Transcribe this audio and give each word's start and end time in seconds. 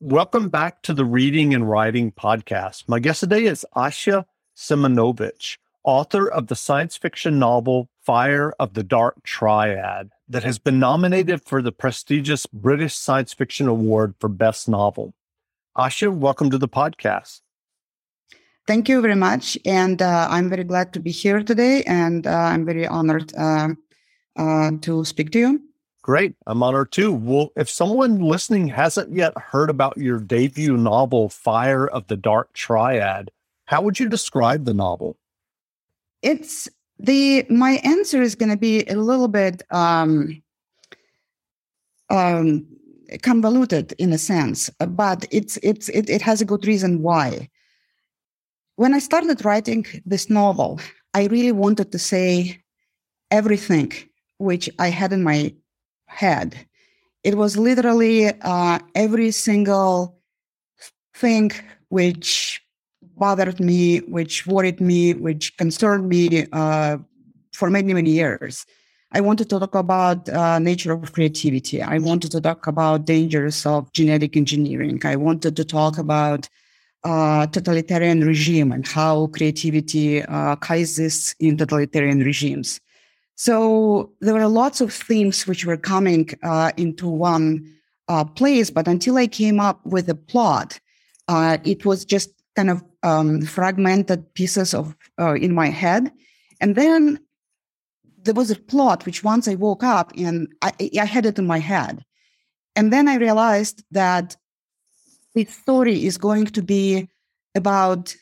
welcome 0.00 0.48
back 0.48 0.80
to 0.82 0.94
the 0.94 1.04
Reading 1.04 1.52
and 1.54 1.68
Writing 1.68 2.12
Podcast. 2.12 2.84
My 2.86 3.00
guest 3.00 3.18
today 3.20 3.44
is 3.44 3.66
Asha 3.74 4.26
Simonovich, 4.56 5.58
author 5.82 6.28
of 6.28 6.46
the 6.46 6.54
science 6.54 6.96
fiction 6.96 7.40
novel 7.40 7.88
Fire 8.04 8.54
of 8.60 8.74
the 8.74 8.84
Dark 8.84 9.24
Triad, 9.24 10.10
that 10.28 10.44
has 10.44 10.60
been 10.60 10.78
nominated 10.78 11.42
for 11.42 11.60
the 11.60 11.72
prestigious 11.72 12.46
British 12.46 12.94
Science 12.94 13.32
Fiction 13.32 13.66
Award 13.66 14.14
for 14.20 14.28
Best 14.28 14.68
Novel. 14.68 15.14
Asha, 15.76 16.14
welcome 16.14 16.48
to 16.50 16.58
the 16.58 16.68
podcast. 16.68 17.40
Thank 18.68 18.88
you 18.88 19.00
very 19.00 19.16
much. 19.16 19.58
And 19.64 20.00
uh, 20.00 20.28
I'm 20.30 20.48
very 20.48 20.64
glad 20.64 20.92
to 20.92 21.00
be 21.00 21.10
here 21.10 21.42
today. 21.42 21.82
And 21.84 22.24
uh, 22.24 22.30
I'm 22.30 22.64
very 22.64 22.86
honored 22.86 23.34
uh, 23.36 23.70
uh 24.36 24.70
to 24.82 25.04
speak 25.04 25.32
to 25.32 25.38
you. 25.38 25.67
Great. 26.08 26.34
I'm 26.46 26.62
honored 26.62 26.90
too. 26.90 27.12
Well, 27.12 27.52
if 27.54 27.68
someone 27.68 28.20
listening 28.20 28.66
hasn't 28.68 29.14
yet 29.14 29.36
heard 29.36 29.68
about 29.68 29.98
your 29.98 30.18
debut 30.18 30.74
novel, 30.74 31.28
Fire 31.28 31.86
of 31.86 32.06
the 32.06 32.16
Dark 32.16 32.50
Triad, 32.54 33.30
how 33.66 33.82
would 33.82 34.00
you 34.00 34.08
describe 34.08 34.64
the 34.64 34.72
novel? 34.72 35.18
It's 36.22 36.66
the 36.98 37.44
my 37.50 37.72
answer 37.84 38.22
is 38.22 38.34
going 38.34 38.48
to 38.48 38.56
be 38.56 38.86
a 38.86 38.94
little 38.96 39.28
bit 39.28 39.62
um, 39.70 40.42
um, 42.08 42.66
convoluted 43.20 43.92
in 43.98 44.10
a 44.14 44.18
sense, 44.18 44.70
but 44.78 45.26
it's 45.30 45.58
it's 45.62 45.90
it, 45.90 46.08
it 46.08 46.22
has 46.22 46.40
a 46.40 46.46
good 46.46 46.66
reason 46.66 47.02
why. 47.02 47.50
When 48.76 48.94
I 48.94 48.98
started 49.00 49.44
writing 49.44 49.84
this 50.06 50.30
novel, 50.30 50.80
I 51.12 51.26
really 51.26 51.52
wanted 51.52 51.92
to 51.92 51.98
say 51.98 52.62
everything 53.30 53.92
which 54.38 54.70
I 54.78 54.88
had 54.88 55.12
in 55.12 55.22
my 55.22 55.52
had. 56.08 56.66
It 57.22 57.36
was 57.36 57.56
literally 57.56 58.26
uh, 58.26 58.78
every 58.94 59.30
single 59.30 60.18
thing 61.14 61.50
which 61.88 62.60
bothered 63.16 63.60
me, 63.60 63.98
which 63.98 64.46
worried 64.46 64.80
me, 64.80 65.14
which 65.14 65.56
concerned 65.56 66.08
me 66.08 66.46
uh, 66.52 66.98
for 67.52 67.70
many, 67.70 67.92
many 67.94 68.10
years. 68.10 68.64
I 69.12 69.20
wanted 69.20 69.48
to 69.50 69.58
talk 69.58 69.74
about 69.74 70.28
uh, 70.28 70.58
nature 70.58 70.92
of 70.92 71.12
creativity. 71.12 71.82
I 71.82 71.98
wanted 71.98 72.30
to 72.32 72.40
talk 72.40 72.66
about 72.66 73.06
dangers 73.06 73.64
of 73.64 73.90
genetic 73.92 74.36
engineering. 74.36 75.00
I 75.04 75.16
wanted 75.16 75.56
to 75.56 75.64
talk 75.64 75.96
about 75.96 76.48
uh, 77.04 77.46
totalitarian 77.46 78.22
regime 78.22 78.70
and 78.70 78.86
how 78.86 79.28
creativity 79.28 80.22
uh, 80.22 80.56
coexists 80.56 81.34
in 81.40 81.56
totalitarian 81.56 82.20
regimes. 82.20 82.80
So 83.38 84.10
there 84.20 84.34
were 84.34 84.48
lots 84.48 84.80
of 84.80 84.92
themes 84.92 85.46
which 85.46 85.64
were 85.64 85.76
coming 85.76 86.28
uh, 86.42 86.72
into 86.76 87.08
one 87.08 87.72
uh, 88.08 88.24
place, 88.24 88.68
but 88.68 88.88
until 88.88 89.16
I 89.16 89.28
came 89.28 89.60
up 89.60 89.80
with 89.86 90.08
a 90.08 90.16
plot, 90.16 90.80
uh, 91.28 91.58
it 91.62 91.84
was 91.84 92.04
just 92.04 92.30
kind 92.56 92.68
of 92.68 92.82
um, 93.04 93.42
fragmented 93.42 94.34
pieces 94.34 94.74
of 94.74 94.96
uh, 95.20 95.34
in 95.34 95.54
my 95.54 95.68
head, 95.68 96.10
and 96.60 96.74
then 96.74 97.20
there 98.24 98.34
was 98.34 98.50
a 98.50 98.58
plot 98.58 99.06
which 99.06 99.22
once 99.22 99.46
I 99.46 99.54
woke 99.54 99.84
up 99.84 100.12
and 100.18 100.48
I, 100.60 100.72
I 101.00 101.04
had 101.04 101.24
it 101.24 101.38
in 101.38 101.46
my 101.46 101.60
head, 101.60 102.04
and 102.74 102.92
then 102.92 103.06
I 103.06 103.18
realized 103.18 103.84
that 103.92 104.36
this 105.36 105.54
story 105.54 106.06
is 106.06 106.18
going 106.18 106.46
to 106.46 106.62
be 106.62 107.08
about 107.54 108.16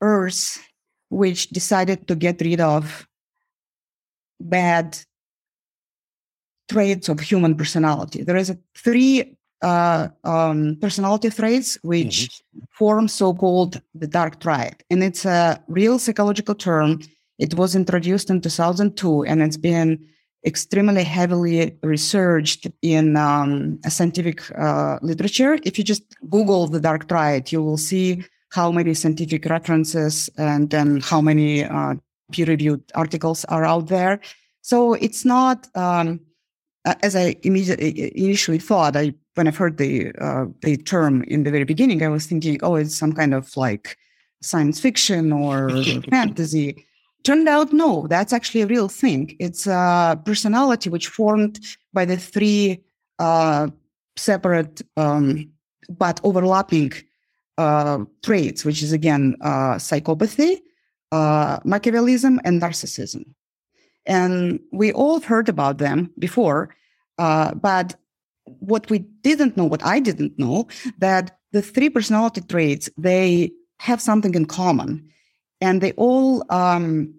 Earth, 0.00 0.64
which 1.08 1.48
decided 1.48 2.06
to 2.06 2.14
get 2.14 2.40
rid 2.40 2.60
of 2.60 3.07
bad 4.40 4.98
traits 6.68 7.08
of 7.08 7.20
human 7.20 7.54
personality. 7.54 8.22
There 8.22 8.36
is 8.36 8.50
a 8.50 8.58
three 8.76 9.36
uh, 9.62 10.08
um, 10.24 10.76
personality 10.80 11.30
traits 11.30 11.78
which 11.82 12.28
mm-hmm. 12.28 12.60
form 12.70 13.08
so-called 13.08 13.80
the 13.94 14.06
dark 14.06 14.40
triad, 14.40 14.82
and 14.90 15.02
it's 15.02 15.24
a 15.24 15.62
real 15.68 15.98
psychological 15.98 16.54
term. 16.54 17.00
It 17.38 17.54
was 17.54 17.74
introduced 17.74 18.30
in 18.30 18.40
2002, 18.40 19.24
and 19.24 19.42
it's 19.42 19.56
been 19.56 20.06
extremely 20.46 21.04
heavily 21.04 21.76
researched 21.82 22.68
in 22.82 23.16
um, 23.16 23.78
scientific 23.88 24.42
uh, 24.56 24.98
literature. 25.02 25.58
If 25.64 25.78
you 25.78 25.84
just 25.84 26.04
Google 26.30 26.68
the 26.68 26.80
dark 26.80 27.08
triad, 27.08 27.50
you 27.50 27.62
will 27.62 27.76
see 27.76 28.24
how 28.50 28.70
many 28.72 28.94
scientific 28.94 29.44
references 29.44 30.30
and 30.38 30.70
then 30.70 31.00
how 31.00 31.20
many 31.20 31.64
uh, 31.64 31.94
peer-reviewed 32.32 32.82
articles 32.94 33.44
are 33.46 33.64
out 33.64 33.88
there. 33.88 34.20
So 34.62 34.94
it's 34.94 35.24
not 35.24 35.68
um, 35.74 36.20
as 37.02 37.16
I 37.16 37.36
immediately 37.42 38.12
initially 38.16 38.58
thought. 38.58 38.96
I 38.96 39.14
when 39.34 39.48
I 39.48 39.50
heard 39.50 39.78
the 39.78 40.12
uh, 40.20 40.46
the 40.62 40.76
term 40.76 41.22
in 41.24 41.44
the 41.44 41.50
very 41.50 41.64
beginning, 41.64 42.02
I 42.02 42.08
was 42.08 42.26
thinking, 42.26 42.58
oh, 42.62 42.74
it's 42.74 42.94
some 42.96 43.12
kind 43.12 43.34
of 43.34 43.56
like 43.56 43.96
science 44.42 44.80
fiction 44.80 45.32
or 45.32 45.70
fantasy. 46.10 46.84
Turned 47.24 47.48
out, 47.48 47.72
no, 47.72 48.06
that's 48.08 48.32
actually 48.32 48.62
a 48.62 48.66
real 48.66 48.88
thing. 48.88 49.36
It's 49.38 49.66
a 49.66 50.20
personality 50.24 50.88
which 50.88 51.08
formed 51.08 51.58
by 51.92 52.04
the 52.04 52.16
three 52.16 52.82
uh, 53.18 53.68
separate 54.16 54.82
um, 54.96 55.50
but 55.88 56.20
overlapping 56.22 56.92
uh, 57.56 58.04
traits, 58.22 58.64
which 58.64 58.82
is 58.82 58.92
again 58.92 59.36
uh, 59.40 59.74
psychopathy, 59.76 60.60
uh, 61.12 61.58
Machiavellism 61.60 62.38
and 62.44 62.60
narcissism. 62.60 63.24
And 64.06 64.60
we 64.72 64.92
all 64.92 65.20
heard 65.20 65.48
about 65.48 65.78
them 65.78 66.10
before, 66.18 66.74
uh, 67.18 67.54
but 67.54 67.96
what 68.44 68.88
we 68.88 69.00
didn't 69.22 69.56
know, 69.56 69.64
what 69.64 69.84
I 69.84 70.00
didn't 70.00 70.38
know, 70.38 70.68
that 70.98 71.38
the 71.52 71.62
three 71.62 71.90
personality 71.90 72.40
traits 72.40 72.88
they 72.96 73.52
have 73.78 74.00
something 74.00 74.34
in 74.34 74.46
common, 74.46 75.08
and 75.60 75.80
they 75.80 75.92
all 75.92 76.44
um, 76.50 77.14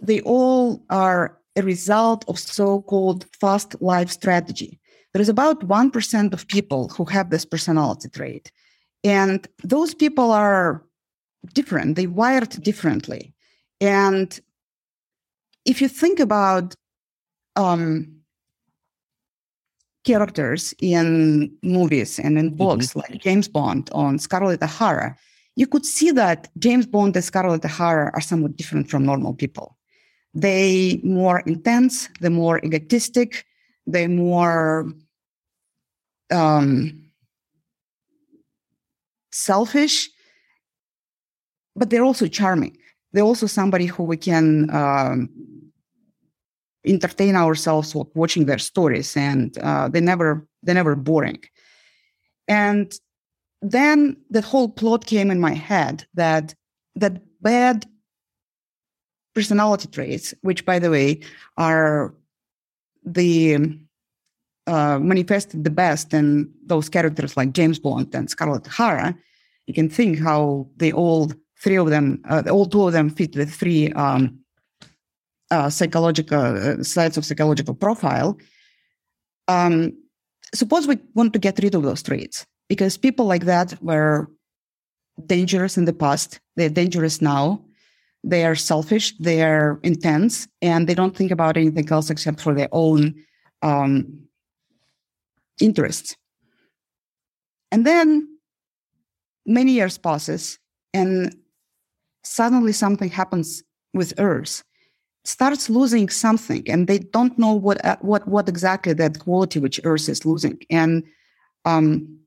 they 0.00 0.20
all 0.20 0.84
are 0.90 1.38
a 1.56 1.62
result 1.62 2.24
of 2.28 2.38
so-called 2.38 3.26
fast 3.40 3.80
life 3.80 4.10
strategy. 4.10 4.80
There 5.12 5.22
is 5.22 5.28
about 5.28 5.64
one 5.64 5.90
percent 5.90 6.34
of 6.34 6.46
people 6.48 6.88
who 6.88 7.04
have 7.06 7.30
this 7.30 7.44
personality 7.44 8.08
trait, 8.08 8.52
and 9.04 9.46
those 9.64 9.94
people 9.94 10.30
are 10.30 10.84
different, 11.54 11.96
they 11.96 12.06
wired 12.06 12.50
differently. 12.62 13.34
And 13.80 14.38
if 15.64 15.80
you 15.80 15.88
think 15.88 16.20
about 16.20 16.74
um, 17.56 18.22
characters 20.04 20.74
in 20.80 21.52
movies 21.62 22.18
and 22.18 22.38
in 22.38 22.54
books 22.54 22.88
mm-hmm. 22.88 23.00
like 23.00 23.22
James 23.22 23.48
Bond 23.48 23.90
on 23.92 24.18
Scarlett 24.18 24.62
O'Hara, 24.62 25.16
you 25.56 25.66
could 25.66 25.84
see 25.84 26.10
that 26.12 26.48
James 26.58 26.86
Bond 26.86 27.14
and 27.16 27.24
Scarlett 27.24 27.64
O'Hara 27.64 28.10
are 28.14 28.20
somewhat 28.20 28.56
different 28.56 28.88
from 28.88 29.04
normal 29.04 29.34
people. 29.34 29.76
They 30.34 31.00
more 31.04 31.40
intense, 31.40 32.08
they're 32.20 32.30
more 32.30 32.58
egotistic, 32.64 33.44
they're 33.86 34.08
more 34.08 34.90
um, 36.30 37.02
selfish, 39.30 40.08
but 41.76 41.90
they're 41.90 42.04
also 42.04 42.26
charming. 42.26 42.76
They're 43.12 43.24
also 43.24 43.46
somebody 43.46 43.86
who 43.86 44.04
we 44.04 44.16
can 44.16 44.70
um, 44.74 45.28
entertain 46.84 47.36
ourselves 47.36 47.94
watching 48.14 48.46
their 48.46 48.58
stories, 48.58 49.16
and 49.16 49.56
uh, 49.58 49.88
they 49.88 50.00
never 50.00 50.46
they're 50.62 50.74
never 50.74 50.96
boring. 50.96 51.42
And 52.48 52.92
then 53.60 54.16
the 54.30 54.42
whole 54.42 54.68
plot 54.68 55.06
came 55.06 55.30
in 55.30 55.40
my 55.40 55.54
head 55.54 56.06
that 56.14 56.54
that 56.96 57.22
bad 57.40 57.86
personality 59.34 59.88
traits, 59.88 60.34
which 60.42 60.64
by 60.64 60.78
the 60.78 60.90
way 60.90 61.20
are 61.56 62.14
the 63.04 63.78
uh, 64.66 64.98
manifested 64.98 65.64
the 65.64 65.70
best 65.70 66.14
in 66.14 66.50
those 66.66 66.88
characters 66.88 67.36
like 67.36 67.52
James 67.52 67.78
Bond 67.78 68.14
and 68.14 68.30
Scarlett 68.30 68.66
O'Hara, 68.66 69.16
you 69.66 69.74
can 69.74 69.88
think 69.88 70.20
how 70.20 70.68
they 70.76 70.92
all 70.92 71.30
three 71.62 71.76
of 71.76 71.90
them, 71.90 72.20
uh, 72.28 72.42
all 72.50 72.66
two 72.66 72.86
of 72.86 72.92
them 72.92 73.08
fit 73.08 73.32
the 73.32 73.46
three 73.46 73.92
um, 73.92 74.38
uh, 75.50 75.70
psychological 75.70 76.40
uh, 76.40 76.82
sides 76.82 77.16
of 77.16 77.24
psychological 77.24 77.74
profile. 77.74 78.36
Um, 79.48 79.92
suppose 80.54 80.86
we 80.88 80.98
want 81.14 81.32
to 81.32 81.38
get 81.38 81.60
rid 81.62 81.74
of 81.74 81.82
those 81.82 82.02
traits 82.02 82.46
because 82.68 82.96
people 82.96 83.26
like 83.26 83.44
that 83.44 83.80
were 83.82 84.28
dangerous 85.26 85.76
in 85.76 85.84
the 85.84 85.92
past. 85.92 86.40
They're 86.56 86.68
dangerous 86.68 87.20
now. 87.20 87.64
They 88.24 88.44
are 88.44 88.54
selfish. 88.54 89.16
They 89.18 89.42
are 89.42 89.80
intense, 89.82 90.48
and 90.62 90.88
they 90.88 90.94
don't 90.94 91.16
think 91.16 91.30
about 91.30 91.56
anything 91.56 91.90
else 91.90 92.08
except 92.08 92.40
for 92.40 92.54
their 92.54 92.68
own 92.72 93.14
um, 93.62 94.22
interests. 95.60 96.16
And 97.72 97.84
then 97.84 98.38
many 99.44 99.72
years 99.72 99.98
passes, 99.98 100.58
and 100.94 101.34
suddenly 102.24 102.72
something 102.72 103.10
happens 103.10 103.62
with 103.94 104.14
Earth, 104.18 104.62
starts 105.24 105.68
losing 105.68 106.08
something, 106.08 106.68
and 106.68 106.86
they 106.86 106.98
don't 106.98 107.38
know 107.38 107.52
what 107.52 107.84
uh, 107.84 107.96
what 108.00 108.26
what 108.26 108.48
exactly 108.48 108.92
that 108.94 109.18
quality 109.18 109.58
which 109.58 109.80
Earth 109.84 110.08
is 110.08 110.24
losing. 110.24 110.58
And 110.70 111.04
um, 111.64 112.18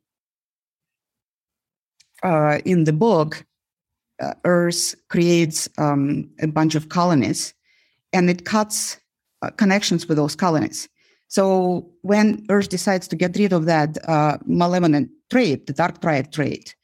uh, 2.24 2.60
in 2.66 2.86
the 2.86 2.94
book, 2.94 3.46
uh, 4.22 4.34
Earth 4.44 4.96
creates 5.10 5.70
um, 5.78 6.30
a 6.40 6.48
bunch 6.48 6.76
of 6.76 6.90
colonies 6.90 7.54
and 8.14 8.30
it 8.30 8.46
cuts 8.46 8.98
uh, 9.42 9.50
connections 9.52 10.08
with 10.08 10.18
those 10.18 10.36
colonies. 10.36 10.88
So 11.28 11.92
when 12.02 12.46
Earth 12.50 12.70
decides 12.70 13.08
to 13.10 13.16
get 13.16 13.36
rid 13.38 13.52
of 13.52 13.66
that 13.66 13.98
uh, 14.08 14.38
malevolent 14.46 15.10
trait, 15.30 15.68
the 15.68 15.74
dark 15.74 16.02
triad 16.02 16.32
trait, 16.32 16.76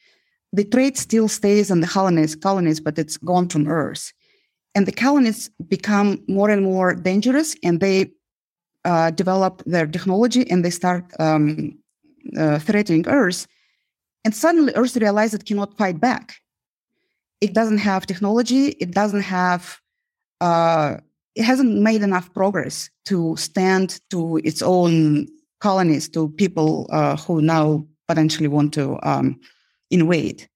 the 0.53 0.65
trade 0.65 0.97
still 0.97 1.27
stays 1.27 1.71
on 1.71 1.79
the 1.79 1.87
colonies, 1.87 2.35
colonies, 2.35 2.79
but 2.79 2.99
it's 2.99 3.17
gone 3.17 3.47
from 3.47 3.67
Earth. 3.67 4.11
And 4.75 4.85
the 4.85 4.91
colonies 4.91 5.49
become 5.67 6.23
more 6.27 6.49
and 6.49 6.63
more 6.63 6.93
dangerous 6.93 7.55
and 7.63 7.79
they 7.79 8.11
uh, 8.85 9.11
develop 9.11 9.63
their 9.65 9.85
technology 9.87 10.49
and 10.49 10.63
they 10.65 10.69
start 10.69 11.05
um, 11.19 11.77
uh, 12.37 12.59
threatening 12.59 13.07
Earth. 13.07 13.47
And 14.23 14.35
suddenly 14.35 14.73
Earth 14.75 14.95
realizes 14.97 15.35
it 15.35 15.45
cannot 15.45 15.77
fight 15.77 15.99
back. 15.99 16.35
It 17.41 17.53
doesn't 17.53 17.79
have 17.79 18.05
technology, 18.05 18.67
it 18.79 18.91
doesn't 18.91 19.21
have, 19.21 19.79
uh, 20.41 20.97
it 21.35 21.43
hasn't 21.43 21.81
made 21.81 22.03
enough 22.03 22.31
progress 22.33 22.89
to 23.05 23.35
stand 23.35 23.99
to 24.11 24.37
its 24.43 24.61
own 24.61 25.27
colonies, 25.59 26.07
to 26.09 26.29
people 26.29 26.87
uh, 26.91 27.15
who 27.17 27.41
now 27.41 27.85
potentially 28.07 28.47
want 28.47 28.73
to 28.73 28.99
um, 29.03 29.39
invade. 29.91 30.47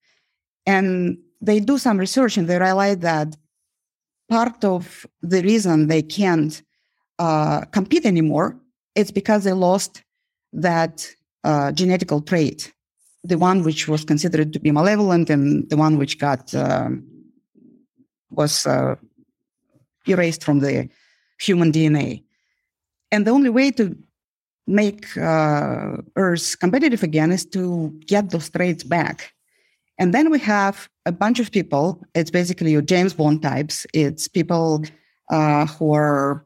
And 0.66 1.18
they 1.42 1.60
do 1.60 1.78
some 1.78 1.98
research 1.98 2.38
and 2.38 2.48
they 2.48 2.60
realize 2.60 2.98
that 3.00 3.36
part 4.28 4.64
of 4.64 5.06
the 5.22 5.42
reason 5.44 5.88
they 5.88 6.02
can't 6.02 6.62
uh, 7.20 7.62
compete 7.66 8.06
anymore 8.06 8.58
is 8.96 9.12
because 9.12 9.44
they 9.44 9.54
lost 9.54 10.04
that 10.54 11.08
uh, 11.44 11.72
genetical 11.72 12.26
trait, 12.26 12.74
the 13.24 13.38
one 13.38 13.64
which 13.64 13.88
was 13.88 14.04
considered 14.04 14.54
to 14.54 14.60
be 14.60 14.72
malevolent 14.72 15.30
and 15.30 15.70
the 15.70 15.78
one 15.78 15.98
which 15.98 16.18
got 16.18 16.54
um, 16.56 17.06
was 18.32 18.66
uh, 18.66 18.96
erased 20.08 20.44
from 20.44 20.60
the 20.60 20.90
human 21.40 21.72
DNA. 21.72 22.24
And 23.12 23.28
the 23.28 23.32
only 23.32 23.50
way 23.50 23.72
to 23.72 23.96
make 24.68 25.16
uh, 25.18 25.98
Earth 26.16 26.60
competitive 26.60 27.04
again 27.04 27.32
is 27.32 27.46
to 27.48 27.94
get 28.08 28.30
those 28.30 28.50
traits 28.50 28.84
back. 28.84 29.34
And 29.98 30.14
then 30.14 30.30
we 30.30 30.40
have 30.40 30.90
a 31.06 31.12
bunch 31.12 31.40
of 31.40 31.52
people. 31.52 32.02
It's 32.14 32.32
basically 32.32 32.72
your 32.72 32.82
James 32.82 33.14
Bond 33.14 33.42
types. 33.42 33.86
It's 33.94 34.28
people 34.28 34.84
uh, 35.32 35.68
who 35.68 35.94
are 35.94 36.46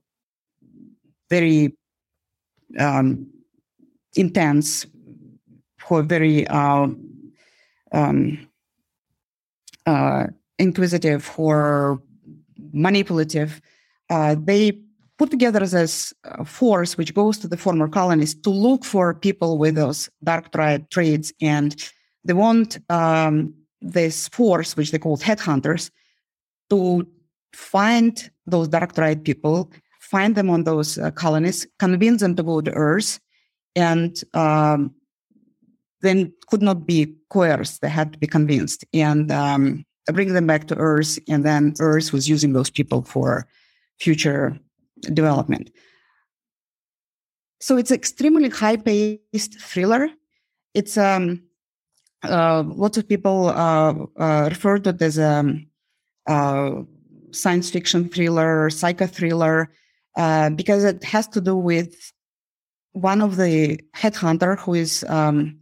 very 1.29 1.75
um, 2.77 3.27
intense, 4.15 4.85
who 5.83 5.95
are 5.95 6.03
very 6.03 6.45
uh, 6.47 6.87
um, 7.91 8.47
uh, 9.85 10.27
inquisitive, 10.59 11.25
who 11.27 11.49
are 11.49 11.99
manipulative. 12.73 13.61
Uh, 14.09 14.35
they 14.37 14.79
put 15.19 15.29
together 15.29 15.59
this 15.59 16.13
uh, 16.23 16.43
force 16.45 16.97
which 16.97 17.13
goes 17.13 17.37
to 17.37 17.47
the 17.47 17.57
former 17.57 17.87
colonies 17.87 18.33
to 18.33 18.49
look 18.49 18.83
for 18.85 19.13
people 19.13 19.57
with 19.57 19.75
those 19.75 20.09
dark 20.23 20.51
triad 20.51 20.89
traits 20.89 21.31
and 21.41 21.75
they 22.23 22.33
want 22.33 22.77
um, 22.89 23.53
this 23.81 24.27
force, 24.29 24.75
which 24.75 24.91
they 24.91 24.99
call 24.99 25.17
headhunters, 25.17 25.91
to 26.69 27.07
find 27.53 28.29
those 28.45 28.67
dark 28.67 28.93
triad 28.93 29.23
people, 29.23 29.71
find 29.99 30.35
them 30.35 30.49
on 30.49 30.63
those 30.63 30.97
uh, 30.97 31.11
colonies, 31.11 31.67
convince 31.79 32.21
them 32.21 32.35
to 32.35 32.43
go 32.43 32.61
to 32.61 32.71
Earth, 32.71 33.19
and 33.75 34.21
um, 34.33 34.93
then 36.01 36.33
could 36.47 36.61
not 36.61 36.85
be 36.85 37.15
coerced. 37.29 37.81
They 37.81 37.89
had 37.89 38.13
to 38.13 38.19
be 38.19 38.27
convinced 38.27 38.85
and 38.93 39.31
um, 39.31 39.85
bring 40.11 40.33
them 40.33 40.47
back 40.47 40.67
to 40.67 40.75
Earth. 40.75 41.19
And 41.27 41.45
then 41.45 41.73
Earth 41.79 42.11
was 42.11 42.27
using 42.27 42.53
those 42.53 42.69
people 42.69 43.03
for 43.03 43.47
future 43.99 44.59
development. 45.01 45.71
So 47.61 47.77
it's 47.77 47.91
extremely 47.91 48.49
high-paced 48.49 49.59
thriller. 49.59 50.09
It's 50.73 50.97
um, 50.97 51.43
uh, 52.23 52.63
lots 52.65 52.97
of 52.97 53.07
people 53.07 53.49
uh, 53.49 53.93
uh, 54.17 54.47
refer 54.49 54.77
to 54.79 54.89
it 54.89 55.01
as 55.01 55.17
a 55.17 55.65
um, 56.27 56.87
science 57.31 57.69
fiction 57.69 58.09
thriller, 58.09 58.69
psycho 58.69 59.07
thriller, 59.07 59.69
because 60.15 60.83
it 60.83 61.03
has 61.03 61.27
to 61.27 61.41
do 61.41 61.55
with 61.55 62.13
one 62.93 63.21
of 63.21 63.37
the 63.37 63.79
headhunter 63.95 64.57
who 64.59 64.73
is 64.73 65.05
um, 65.07 65.59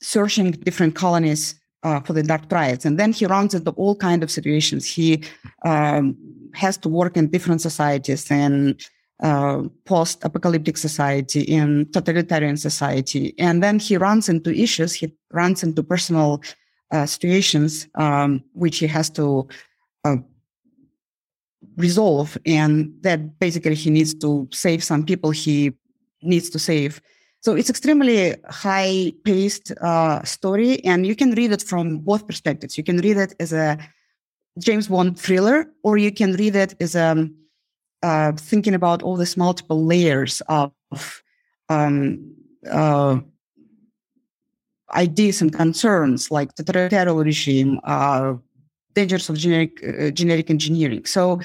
searching 0.00 0.50
different 0.50 0.94
colonies 0.94 1.54
uh, 1.82 2.00
for 2.00 2.12
the 2.12 2.22
dark 2.22 2.48
triads 2.48 2.84
and 2.84 2.98
then 2.98 3.12
he 3.12 3.26
runs 3.26 3.54
into 3.54 3.70
all 3.72 3.96
kind 3.96 4.22
of 4.22 4.30
situations. 4.30 4.86
He 4.86 5.22
um, 5.64 6.16
has 6.54 6.76
to 6.78 6.88
work 6.88 7.16
in 7.16 7.28
different 7.28 7.60
societies 7.60 8.30
and 8.30 8.80
uh, 9.22 9.62
post-apocalyptic 9.84 10.76
society 10.76 11.42
in 11.42 11.90
totalitarian 11.92 12.56
society. 12.56 13.34
And 13.38 13.62
then 13.62 13.78
he 13.78 13.96
runs 13.96 14.28
into 14.28 14.52
issues. 14.52 14.94
He 14.94 15.14
runs 15.32 15.62
into 15.62 15.82
personal 15.82 16.42
uh, 16.90 17.06
situations 17.06 17.88
um, 17.94 18.42
which 18.52 18.78
he 18.78 18.86
has 18.86 19.08
to 19.10 19.48
uh, 20.04 20.16
resolve. 21.76 22.36
And 22.44 22.92
that 23.02 23.38
basically 23.38 23.76
he 23.76 23.90
needs 23.90 24.12
to 24.14 24.48
save 24.52 24.82
some 24.82 25.04
people. 25.04 25.30
He 25.30 25.72
needs 26.22 26.50
to 26.50 26.58
save 26.58 27.00
so 27.42 27.54
it's 27.54 27.70
extremely 27.70 28.34
high 28.48 29.12
paced 29.24 29.72
uh, 29.80 30.22
story 30.24 30.82
and 30.84 31.06
you 31.06 31.14
can 31.14 31.32
read 31.32 31.52
it 31.52 31.62
from 31.62 31.98
both 31.98 32.26
perspectives 32.26 32.78
you 32.78 32.84
can 32.84 32.98
read 32.98 33.16
it 33.16 33.34
as 33.38 33.52
a 33.52 33.78
james 34.58 34.88
bond 34.88 35.18
thriller 35.18 35.66
or 35.82 35.98
you 35.98 36.12
can 36.12 36.32
read 36.34 36.56
it 36.56 36.74
as 36.80 36.94
a 36.94 37.28
uh, 38.02 38.32
thinking 38.32 38.74
about 38.74 39.02
all 39.02 39.16
these 39.16 39.36
multiple 39.36 39.84
layers 39.84 40.42
of 40.48 40.72
um, 41.68 42.34
uh, 42.70 43.18
ideas 44.94 45.40
and 45.40 45.52
concerns 45.52 46.30
like 46.30 46.54
the 46.56 46.62
totalitarian 46.62 47.16
regime, 47.16 47.80
uh, 47.84 48.34
dangers 48.94 49.28
of 49.28 49.36
genetic, 49.36 49.82
uh, 49.84 50.10
genetic 50.10 50.50
engineering. 50.50 51.04
So 51.04 51.40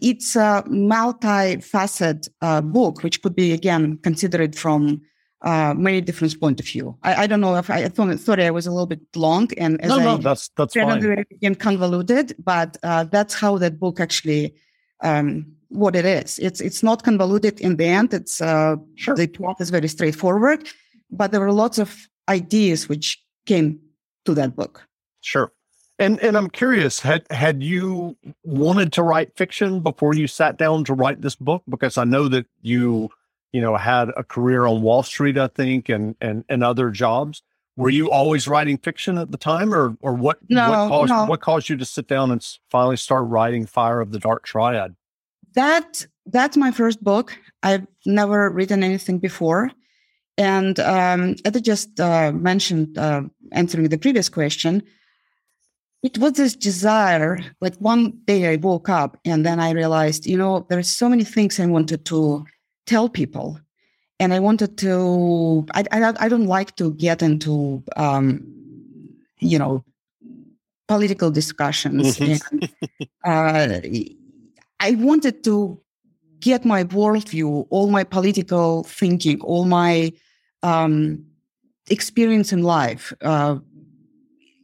it's 0.00 0.36
a 0.36 0.64
multifaceted 0.68 2.28
uh, 2.42 2.60
book, 2.60 3.02
which 3.02 3.22
could 3.22 3.36
be 3.36 3.52
again 3.52 3.98
considered 3.98 4.56
from 4.56 5.00
uh, 5.42 5.74
many 5.74 6.00
different 6.00 6.38
point 6.40 6.60
of 6.60 6.66
view. 6.66 6.96
I, 7.02 7.22
I 7.22 7.26
don't 7.26 7.40
know 7.40 7.56
if 7.56 7.70
I, 7.70 7.84
I 7.84 7.88
thought, 7.88 8.18
thought 8.20 8.40
I 8.40 8.50
was 8.50 8.66
a 8.66 8.70
little 8.70 8.86
bit 8.86 9.00
long 9.16 9.48
and 9.56 9.80
as 9.80 9.88
no, 9.88 9.98
no, 9.98 10.14
I 10.14 10.16
that's 10.18 10.48
that's 10.56 10.74
fine. 10.74 11.54
convoluted, 11.54 12.34
but 12.44 12.76
uh, 12.82 13.04
that's 13.04 13.34
how 13.34 13.58
that 13.58 13.78
book 13.78 14.00
actually 14.00 14.54
um, 15.02 15.46
what 15.68 15.96
it 15.96 16.04
is. 16.04 16.38
It's 16.40 16.60
it's 16.60 16.82
not 16.82 17.04
convoluted 17.04 17.60
in 17.60 17.76
the 17.76 17.86
end. 17.86 18.12
It's 18.12 18.40
uh, 18.40 18.76
sure. 18.96 19.14
the 19.14 19.28
plot 19.28 19.60
is 19.60 19.70
very 19.70 19.88
straightforward, 19.88 20.68
but 21.10 21.30
there 21.30 21.40
were 21.40 21.52
lots 21.52 21.78
of 21.78 21.96
ideas 22.28 22.88
which 22.88 23.22
came 23.46 23.80
to 24.26 24.34
that 24.34 24.56
book. 24.56 24.86
Sure. 25.22 25.52
And 26.00 26.18
and 26.20 26.36
I'm 26.36 26.50
curious, 26.50 27.00
had 27.00 27.26
had 27.30 27.62
you 27.62 28.16
wanted 28.42 28.92
to 28.94 29.02
write 29.02 29.36
fiction 29.36 29.80
before 29.80 30.14
you 30.14 30.26
sat 30.26 30.56
down 30.56 30.82
to 30.84 30.94
write 30.94 31.20
this 31.20 31.36
book? 31.36 31.62
Because 31.68 31.98
I 31.98 32.04
know 32.04 32.26
that 32.28 32.46
you, 32.62 33.10
you 33.52 33.60
know, 33.60 33.76
had 33.76 34.08
a 34.16 34.24
career 34.24 34.66
on 34.66 34.82
Wall 34.82 35.02
Street, 35.02 35.36
I 35.36 35.48
think, 35.48 35.88
and 35.88 36.16
and 36.20 36.44
and 36.48 36.64
other 36.64 36.90
jobs. 36.90 37.42
Were 37.76 37.90
you 37.90 38.10
always 38.10 38.48
writing 38.48 38.78
fiction 38.78 39.18
at 39.18 39.30
the 39.30 39.38
time, 39.38 39.72
or 39.74 39.96
or 40.00 40.14
what? 40.14 40.38
No, 40.48 40.70
what 40.70 40.88
caused 40.88 41.10
no. 41.10 41.24
what 41.26 41.40
caused 41.40 41.68
you 41.68 41.76
to 41.76 41.84
sit 41.84 42.08
down 42.08 42.30
and 42.30 42.44
finally 42.70 42.96
start 42.96 43.28
writing 43.28 43.66
Fire 43.66 44.00
of 44.00 44.10
the 44.10 44.18
Dark 44.18 44.44
Triad? 44.44 44.96
that 45.54 46.06
that's 46.26 46.56
my 46.56 46.70
first 46.70 47.02
book. 47.02 47.36
I've 47.62 47.86
never 48.06 48.50
written 48.50 48.82
anything 48.82 49.18
before. 49.18 49.70
And 50.38 50.78
um, 50.80 51.36
as 51.44 51.56
I 51.56 51.60
just 51.60 52.00
uh, 52.00 52.32
mentioned, 52.32 52.96
uh, 52.96 53.22
answering 53.52 53.88
the 53.88 53.98
previous 53.98 54.28
question, 54.28 54.82
it 56.02 56.18
was 56.18 56.32
this 56.32 56.56
desire. 56.56 57.38
Like 57.60 57.76
one 57.76 58.18
day 58.24 58.52
I 58.52 58.56
woke 58.56 58.88
up 58.88 59.18
and 59.24 59.44
then 59.44 59.60
I 59.60 59.72
realized, 59.72 60.26
you 60.26 60.36
know, 60.36 60.66
there's 60.68 60.88
so 60.88 61.08
many 61.08 61.24
things 61.24 61.60
I 61.60 61.66
wanted 61.66 62.04
to 62.06 62.44
tell 62.86 63.08
people. 63.08 63.60
And 64.18 64.34
I 64.34 64.38
wanted 64.38 64.76
to, 64.78 65.66
I, 65.74 65.84
I, 65.92 66.12
I 66.18 66.28
don't 66.28 66.46
like 66.46 66.76
to 66.76 66.92
get 66.94 67.22
into, 67.22 67.82
um, 67.96 68.46
you 69.38 69.58
know, 69.58 69.84
political 70.88 71.30
discussions. 71.30 72.18
Mm-hmm. 72.18 72.64
and, 73.24 73.72
uh, 73.72 73.88
I 74.80 74.92
wanted 74.92 75.44
to 75.44 75.80
get 76.40 76.64
my 76.64 76.84
worldview, 76.84 77.66
all 77.70 77.90
my 77.90 78.04
political 78.04 78.84
thinking, 78.84 79.40
all 79.42 79.66
my 79.66 80.12
um, 80.62 81.24
experience 81.90 82.52
in 82.52 82.62
life. 82.62 83.12
Uh, 83.20 83.58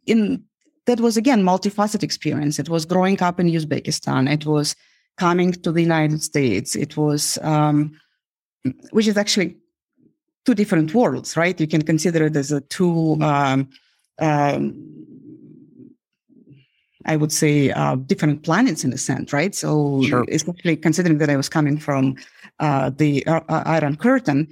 in 0.06 0.45
that 0.86 1.00
was 1.00 1.16
again 1.16 1.42
multifaceted 1.42 2.02
experience. 2.02 2.58
It 2.58 2.68
was 2.68 2.84
growing 2.84 3.20
up 3.22 3.38
in 3.40 3.48
Uzbekistan. 3.48 4.30
It 4.30 4.46
was 4.46 4.74
coming 5.16 5.52
to 5.52 5.72
the 5.72 5.82
United 5.82 6.22
States. 6.22 6.76
It 6.76 6.96
was, 6.96 7.38
um, 7.42 7.98
which 8.90 9.06
is 9.08 9.16
actually 9.16 9.56
two 10.44 10.54
different 10.54 10.94
worlds, 10.94 11.36
right? 11.36 11.60
You 11.60 11.66
can 11.66 11.82
consider 11.82 12.26
it 12.26 12.36
as 12.36 12.52
a 12.52 12.60
two, 12.60 13.18
um, 13.20 13.68
um, 14.20 14.74
I 17.04 17.16
would 17.16 17.32
say, 17.32 17.70
uh, 17.70 17.96
different 17.96 18.42
planets 18.42 18.84
in 18.84 18.92
a 18.92 18.98
sense, 18.98 19.32
right? 19.32 19.54
So, 19.54 20.02
Sure. 20.02 20.24
especially 20.30 20.76
considering 20.76 21.18
that 21.18 21.30
I 21.30 21.36
was 21.36 21.48
coming 21.48 21.78
from 21.78 22.16
uh, 22.60 22.90
the 22.90 23.26
uh, 23.26 23.40
uh, 23.48 23.62
Iron 23.66 23.96
Curtain, 23.96 24.48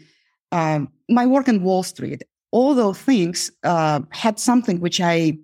um, 0.53 0.89
my 1.09 1.27
work 1.27 1.49
in 1.49 1.63
Wall 1.63 1.83
Street, 1.83 2.23
all 2.51 2.75
those 2.75 2.99
things 2.99 3.51
uh, 3.65 4.01
had 4.11 4.39
something 4.39 4.81
which 4.81 5.01
I 5.01 5.39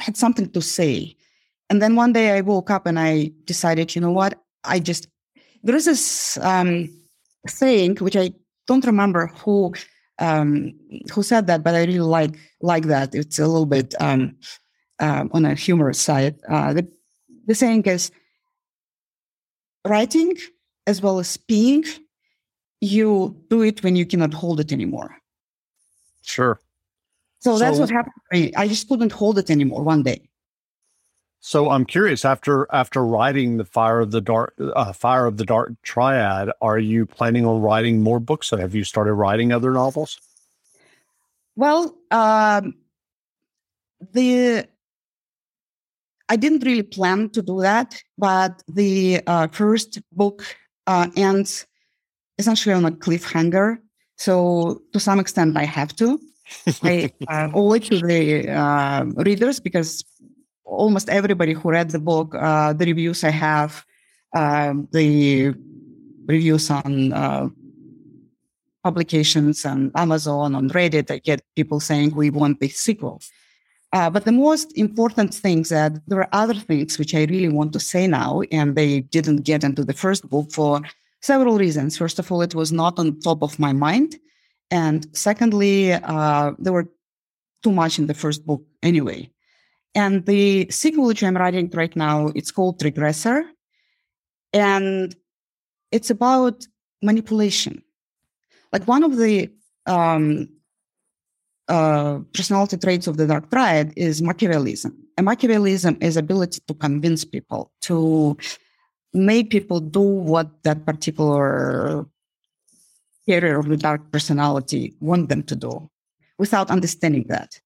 had 0.00 0.16
something 0.16 0.50
to 0.50 0.62
say. 0.62 1.16
And 1.70 1.82
then 1.82 1.96
one 1.96 2.12
day 2.12 2.36
I 2.36 2.40
woke 2.42 2.70
up 2.70 2.86
and 2.86 2.98
I 2.98 3.32
decided, 3.44 3.94
you 3.94 4.00
know 4.00 4.12
what? 4.12 4.40
I 4.64 4.78
just, 4.78 5.08
there 5.62 5.74
is 5.74 5.86
this 5.86 6.38
um, 6.38 6.88
saying 7.46 7.96
which 7.96 8.16
I 8.16 8.30
don't 8.66 8.84
remember 8.84 9.28
who 9.38 9.74
um, 10.18 10.72
who 11.12 11.22
said 11.22 11.46
that, 11.46 11.62
but 11.62 11.74
I 11.74 11.84
really 11.84 12.00
like 12.00 12.38
like 12.62 12.84
that. 12.84 13.14
It's 13.14 13.38
a 13.38 13.46
little 13.46 13.66
bit 13.66 13.94
um, 14.00 14.36
um, 14.98 15.30
on 15.32 15.44
a 15.44 15.54
humorous 15.54 16.00
side. 16.00 16.36
Uh, 16.48 16.72
the, 16.72 16.88
the 17.46 17.54
saying 17.54 17.84
is 17.84 18.10
writing 19.86 20.34
as 20.86 21.02
well 21.02 21.18
as 21.18 21.36
being, 21.36 21.84
you 22.80 23.36
do 23.50 23.62
it 23.62 23.82
when 23.82 23.96
you 23.96 24.06
cannot 24.06 24.32
hold 24.32 24.60
it 24.60 24.72
anymore. 24.72 25.16
Sure. 26.22 26.58
So, 27.38 27.58
that's 27.58 27.78
what 27.78 27.90
happened 27.90 28.14
to 28.32 28.38
me. 28.38 28.52
I 28.56 28.66
just 28.66 28.88
couldn't 28.88 29.12
hold 29.12 29.38
it 29.38 29.50
anymore 29.50 29.82
one 29.82 30.02
day. 30.02 30.28
So 31.40 31.70
I'm 31.70 31.84
curious. 31.84 32.24
After 32.24 32.66
after 32.72 33.04
writing 33.04 33.56
the 33.56 33.64
Fire 33.64 34.00
of 34.00 34.10
the 34.10 34.20
Dark 34.20 34.54
uh, 34.58 34.92
Fire 34.92 35.26
of 35.26 35.36
the 35.36 35.44
Dark 35.44 35.74
Triad, 35.84 36.50
are 36.60 36.78
you 36.78 37.06
planning 37.06 37.46
on 37.46 37.60
writing 37.60 38.02
more 38.02 38.18
books? 38.18 38.50
Have 38.50 38.74
you 38.74 38.82
started 38.82 39.12
writing 39.12 39.52
other 39.52 39.70
novels? 39.70 40.18
Well, 41.54 41.96
um, 42.10 42.74
the 44.12 44.66
I 46.28 46.36
didn't 46.36 46.64
really 46.64 46.82
plan 46.82 47.30
to 47.30 47.42
do 47.42 47.60
that, 47.60 48.02
but 48.18 48.62
the 48.66 49.20
uh, 49.28 49.46
first 49.46 50.00
book 50.10 50.42
uh, 50.88 51.08
ends 51.16 51.64
essentially 52.38 52.74
on 52.74 52.84
a 52.84 52.90
cliffhanger. 52.90 53.78
So 54.16 54.82
to 54.92 54.98
some 54.98 55.20
extent, 55.20 55.56
I 55.56 55.64
have 55.64 55.94
to. 55.96 56.18
I 56.82 57.12
uh, 57.28 57.50
owe 57.54 57.72
it 57.74 57.84
to 57.84 58.00
the 58.00 58.48
uh, 58.50 59.04
readers 59.16 59.60
because 59.60 60.04
almost 60.64 61.08
everybody 61.08 61.52
who 61.52 61.70
read 61.70 61.90
the 61.90 61.98
book, 61.98 62.34
uh, 62.34 62.72
the 62.72 62.86
reviews 62.86 63.24
I 63.24 63.30
have, 63.30 63.84
um, 64.34 64.88
the 64.92 65.54
reviews 66.26 66.70
on 66.70 67.12
uh, 67.12 67.48
publications 68.82 69.64
on 69.64 69.90
Amazon, 69.94 70.54
on 70.54 70.68
Reddit, 70.70 71.10
I 71.10 71.18
get 71.18 71.42
people 71.54 71.80
saying 71.80 72.14
we 72.14 72.30
want 72.30 72.60
the 72.60 72.68
sequel. 72.68 73.20
Uh, 73.92 74.10
but 74.10 74.24
the 74.24 74.32
most 74.32 74.76
important 74.76 75.32
things 75.32 75.68
that 75.70 75.92
there 76.06 76.20
are 76.20 76.28
other 76.32 76.54
things 76.54 76.98
which 76.98 77.14
I 77.14 77.24
really 77.24 77.48
want 77.48 77.72
to 77.72 77.80
say 77.80 78.06
now, 78.06 78.42
and 78.52 78.76
they 78.76 79.00
didn't 79.00 79.42
get 79.50 79.64
into 79.64 79.84
the 79.84 79.94
first 79.94 80.28
book 80.28 80.52
for 80.52 80.82
several 81.20 81.56
reasons. 81.56 81.96
First 81.96 82.18
of 82.18 82.30
all, 82.30 82.42
it 82.42 82.54
was 82.54 82.72
not 82.72 82.98
on 82.98 83.18
top 83.20 83.42
of 83.42 83.58
my 83.58 83.72
mind, 83.72 84.16
and 84.70 85.06
secondly, 85.16 85.92
uh, 85.92 86.52
there 86.58 86.72
were 86.72 86.88
too 87.62 87.72
much 87.72 87.98
in 87.98 88.06
the 88.06 88.14
first 88.14 88.46
book 88.46 88.62
anyway. 88.82 89.30
And 89.94 90.26
the 90.26 90.68
sequel 90.70 91.06
which 91.06 91.22
I'm 91.22 91.36
writing 91.36 91.70
right 91.72 91.94
now, 91.96 92.28
it's 92.34 92.50
called 92.50 92.78
Regressor, 92.80 93.44
and 94.52 95.14
it's 95.90 96.10
about 96.10 96.66
manipulation. 97.02 97.82
Like 98.72 98.86
one 98.86 99.04
of 99.04 99.16
the 99.16 99.50
um, 99.86 100.48
uh, 101.68 102.18
personality 102.34 102.76
traits 102.76 103.06
of 103.06 103.16
the 103.16 103.26
dark 103.26 103.50
triad 103.50 103.92
is 103.96 104.20
Machiavellism. 104.20 104.92
And 105.16 105.26
Machiavellism 105.26 106.02
is 106.02 106.16
ability 106.16 106.60
to 106.66 106.74
convince 106.74 107.24
people, 107.24 107.72
to 107.82 108.36
make 109.14 109.50
people 109.50 109.80
do 109.80 110.00
what 110.00 110.62
that 110.64 110.84
particular 110.84 112.06
carrier 113.28 113.58
of 113.58 113.68
the 113.68 113.76
dark 113.76 114.10
personality 114.12 114.94
want 115.00 115.28
them 115.28 115.42
to 115.44 115.56
do 115.56 115.90
without 116.38 116.70
understanding 116.70 117.24
that. 117.28 117.60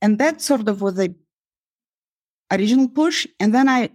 And 0.00 0.18
that's 0.18 0.44
sort 0.44 0.68
of 0.68 0.80
was 0.80 0.94
the 0.94 1.14
original 2.52 2.88
push. 2.88 3.26
And 3.40 3.54
then 3.54 3.68
I 3.68 3.90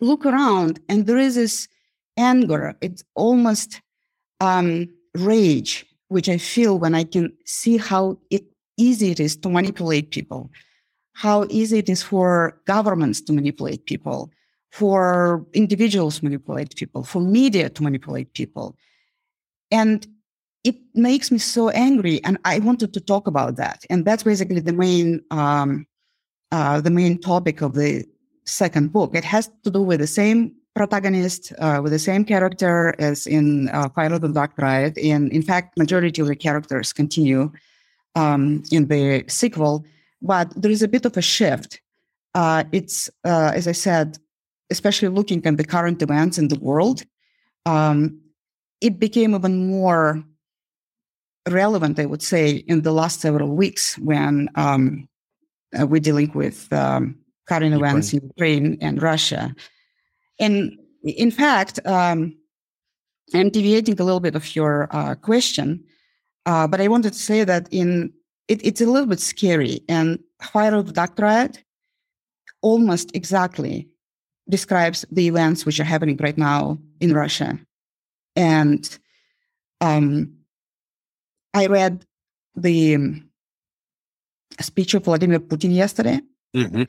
look 0.00 0.26
around 0.26 0.80
and 0.88 1.06
there 1.06 1.18
is 1.18 1.34
this 1.34 1.68
anger. 2.16 2.74
It's 2.80 3.04
almost 3.14 3.80
um, 4.40 4.88
rage, 5.14 5.86
which 6.08 6.28
I 6.28 6.38
feel 6.38 6.78
when 6.78 6.94
I 6.94 7.04
can 7.04 7.32
see 7.44 7.76
how 7.76 8.18
it, 8.30 8.44
easy 8.76 9.10
it 9.10 9.20
is 9.20 9.36
to 9.38 9.48
manipulate 9.48 10.10
people, 10.10 10.50
how 11.14 11.46
easy 11.48 11.78
it 11.78 11.88
is 11.88 12.02
for 12.02 12.60
governments 12.66 13.20
to 13.22 13.32
manipulate 13.32 13.86
people, 13.86 14.30
for 14.70 15.46
individuals 15.54 16.18
to 16.18 16.24
manipulate 16.24 16.76
people, 16.76 17.02
for 17.02 17.20
media 17.20 17.68
to 17.70 17.82
manipulate 17.82 18.32
people. 18.34 18.76
And 19.70 20.06
it 20.64 20.76
makes 20.94 21.30
me 21.30 21.38
so 21.38 21.68
angry. 21.70 22.22
And 22.24 22.38
I 22.44 22.58
wanted 22.58 22.92
to 22.94 23.00
talk 23.00 23.26
about 23.26 23.56
that. 23.56 23.84
And 23.90 24.04
that's 24.04 24.22
basically 24.22 24.60
the 24.60 24.72
main 24.72 25.22
um, 25.30 25.86
uh, 26.50 26.80
the 26.80 26.90
main 26.90 27.20
topic 27.20 27.60
of 27.60 27.74
the 27.74 28.04
second 28.46 28.92
book. 28.92 29.14
It 29.14 29.24
has 29.24 29.50
to 29.64 29.70
do 29.70 29.82
with 29.82 30.00
the 30.00 30.06
same 30.06 30.54
protagonist, 30.74 31.52
uh, 31.58 31.80
with 31.82 31.92
the 31.92 31.98
same 31.98 32.24
character 32.24 32.94
as 32.98 33.26
in 33.26 33.68
uh, 33.70 33.88
the 33.88 34.30
Dark 34.32 34.56
Triad. 34.56 34.96
And 34.98 35.30
in 35.32 35.42
fact, 35.42 35.76
majority 35.76 36.22
of 36.22 36.28
the 36.28 36.36
characters 36.36 36.92
continue 36.92 37.52
um, 38.14 38.62
in 38.70 38.86
the 38.86 39.24
sequel, 39.28 39.84
but 40.22 40.50
there 40.60 40.70
is 40.70 40.82
a 40.82 40.88
bit 40.88 41.04
of 41.04 41.16
a 41.16 41.22
shift. 41.22 41.80
Uh, 42.34 42.64
it's, 42.72 43.10
uh, 43.24 43.52
as 43.54 43.66
I 43.68 43.72
said, 43.72 44.18
especially 44.70 45.08
looking 45.08 45.44
at 45.44 45.56
the 45.56 45.64
current 45.64 46.00
events 46.02 46.38
in 46.38 46.48
the 46.48 46.58
world, 46.58 47.02
um, 47.66 48.20
it 48.80 48.98
became 48.98 49.34
even 49.34 49.68
more 49.68 50.22
relevant, 51.48 51.98
I 51.98 52.06
would 52.06 52.22
say, 52.22 52.50
in 52.50 52.82
the 52.82 52.92
last 52.92 53.20
several 53.20 53.54
weeks 53.56 53.98
when 53.98 54.48
um, 54.54 55.08
uh, 55.78 55.86
we're 55.86 56.00
dealing 56.00 56.32
with 56.34 56.72
um, 56.72 57.16
current 57.48 57.74
events 57.74 58.12
in 58.12 58.20
Ukraine 58.22 58.78
and 58.80 59.02
Russia. 59.02 59.54
And 60.38 60.78
in 61.02 61.30
fact, 61.30 61.80
um, 61.86 62.36
I'm 63.34 63.50
deviating 63.50 64.00
a 64.00 64.04
little 64.04 64.20
bit 64.20 64.34
of 64.34 64.54
your 64.54 64.88
uh, 64.90 65.14
question, 65.14 65.84
uh, 66.46 66.66
but 66.66 66.80
I 66.80 66.88
wanted 66.88 67.12
to 67.12 67.18
say 67.18 67.44
that 67.44 67.68
in 67.70 68.12
it, 68.48 68.64
it's 68.64 68.80
a 68.80 68.86
little 68.86 69.06
bit 69.06 69.20
scary. 69.20 69.80
And 69.88 70.18
Fire 70.40 70.74
of 70.74 70.86
the 70.86 70.92
Dark 70.92 71.58
almost 72.62 73.14
exactly 73.14 73.88
describes 74.48 75.04
the 75.10 75.28
events 75.28 75.66
which 75.66 75.78
are 75.78 75.84
happening 75.84 76.16
right 76.16 76.38
now 76.38 76.78
in 77.00 77.12
Russia. 77.12 77.58
And 78.36 78.98
um, 79.80 80.34
I 81.54 81.66
read 81.66 82.04
the 82.56 82.94
um, 82.94 83.30
speech 84.60 84.94
of 84.94 85.04
Vladimir 85.04 85.40
Putin 85.40 85.74
yesterday. 85.74 86.20
Mm-hmm. 86.56 86.84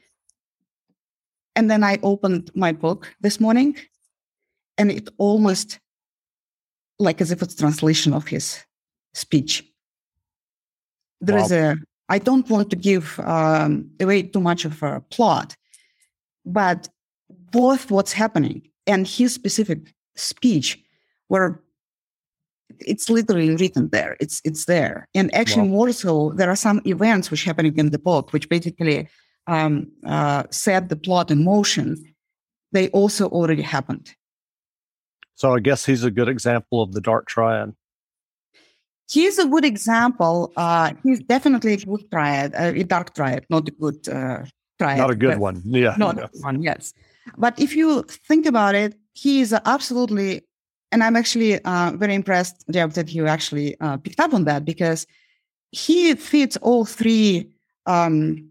And 1.56 1.70
then 1.70 1.84
I 1.84 1.98
opened 2.04 2.52
my 2.56 2.72
book 2.72 3.14
this 3.22 3.40
morning, 3.40 3.76
and 4.78 4.92
it 4.92 5.10
almost 5.18 5.80
like 7.00 7.22
as 7.22 7.32
if 7.32 7.42
it's 7.42 7.56
translation 7.56 8.14
of 8.14 8.28
his 8.28 8.64
speech. 9.14 9.64
There 11.22 11.38
is 11.38 11.52
Wow. 11.52 11.72
a. 11.72 11.76
I 12.12 12.18
don't 12.18 12.50
want 12.50 12.70
to 12.72 12.76
give 12.76 13.20
um, 13.20 13.92
away 14.00 14.24
too 14.24 14.40
much 14.40 14.66
of 14.66 14.82
a 14.82 15.02
plot, 15.12 15.56
but 16.46 16.90
both 17.52 17.92
what's 17.92 18.14
happening 18.14 18.68
and 18.88 19.06
his 19.08 19.34
specific 19.34 19.94
speech, 20.16 20.82
where 21.30 21.62
it's 22.92 23.10
literally 23.10 23.56
written 23.56 23.90
there. 23.90 24.16
It's 24.20 24.42
it's 24.44 24.66
there, 24.66 25.08
and 25.16 25.34
actually 25.34 25.68
Wow. 25.70 25.78
more 25.78 25.92
so, 25.94 26.34
there 26.36 26.50
are 26.50 26.56
some 26.68 26.82
events 26.86 27.32
which 27.32 27.44
happening 27.46 27.78
in 27.78 27.90
the 27.92 28.00
book, 28.10 28.34
which 28.34 28.48
basically 28.50 29.08
um, 29.48 29.88
uh, 30.06 30.44
set 30.52 30.90
the 30.90 30.96
plot 30.96 31.32
in 31.32 31.44
motion. 31.44 31.88
They 32.72 32.90
also 32.90 33.24
already 33.30 33.64
happened. 33.64 34.14
So 35.34 35.56
I 35.56 35.60
guess 35.60 35.86
he's 35.86 36.04
a 36.04 36.12
good 36.12 36.30
example 36.30 36.82
of 36.84 36.92
the 36.92 37.02
Dark 37.02 37.26
Triad. 37.28 37.74
He's 39.10 39.40
a 39.40 39.48
good 39.48 39.66
example. 39.66 40.54
Uh, 40.56 40.94
he's 41.04 41.20
definitely 41.24 41.74
a 41.74 41.78
good 41.78 42.12
triad, 42.12 42.54
uh, 42.54 42.74
a 42.76 42.84
dark 42.84 43.16
triad, 43.16 43.44
not 43.50 43.68
a 43.68 43.72
good 43.72 44.08
uh, 44.08 44.46
triad. 44.78 45.00
Not 45.00 45.10
a 45.10 45.16
good 45.16 45.40
one. 45.40 45.64
Yeah. 45.66 45.96
Not 45.98 46.18
yeah. 46.18 46.26
a 46.26 46.28
good 46.28 46.44
one, 46.44 46.62
yes. 46.62 46.94
But 47.38 47.60
if 47.60 47.76
you 47.76 48.04
think 48.28 48.46
about 48.46 48.76
it, 48.76 48.94
he 49.14 49.42
is 49.42 49.52
absolutely, 49.66 50.42
and 50.92 51.04
I'm 51.04 51.16
actually 51.16 51.64
uh, 51.64 51.92
very 51.96 52.16
impressed, 52.16 52.64
Jeff, 52.72 52.94
that 52.94 53.14
you 53.14 53.28
actually 53.28 53.80
uh, 53.80 53.98
picked 53.98 54.20
up 54.20 54.34
on 54.34 54.46
that 54.46 54.66
because 54.66 55.06
he 55.72 56.16
fits 56.16 56.58
all 56.58 56.86
three 56.86 57.50
um, 57.86 58.50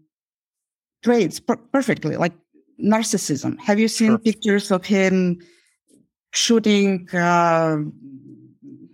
traits 1.03 1.39
per- 1.39 1.57
perfectly, 1.57 2.15
like 2.15 2.33
narcissism. 2.81 3.59
Have 3.59 3.79
you 3.79 3.87
seen 3.87 4.11
Sure. 4.11 4.17
pictures 4.19 4.71
of 4.71 4.85
him 4.85 5.39
shooting 6.31 7.07
uh, 7.13 7.77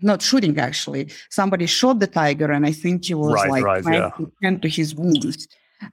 not 0.01 0.21
shooting 0.21 0.57
actually. 0.59 1.09
Somebody 1.29 1.65
shot 1.65 1.99
the 1.99 2.07
tiger, 2.07 2.51
and 2.51 2.65
I 2.65 2.71
think 2.71 3.05
he 3.05 3.13
was 3.15 3.33
Right, 3.33 3.49
like 3.49 3.63
right, 3.63 3.83
yeah. 3.93 4.09
to 4.17 4.31
tend 4.41 4.61
to 4.61 4.69
his 4.69 4.93
wounds. 4.95 5.47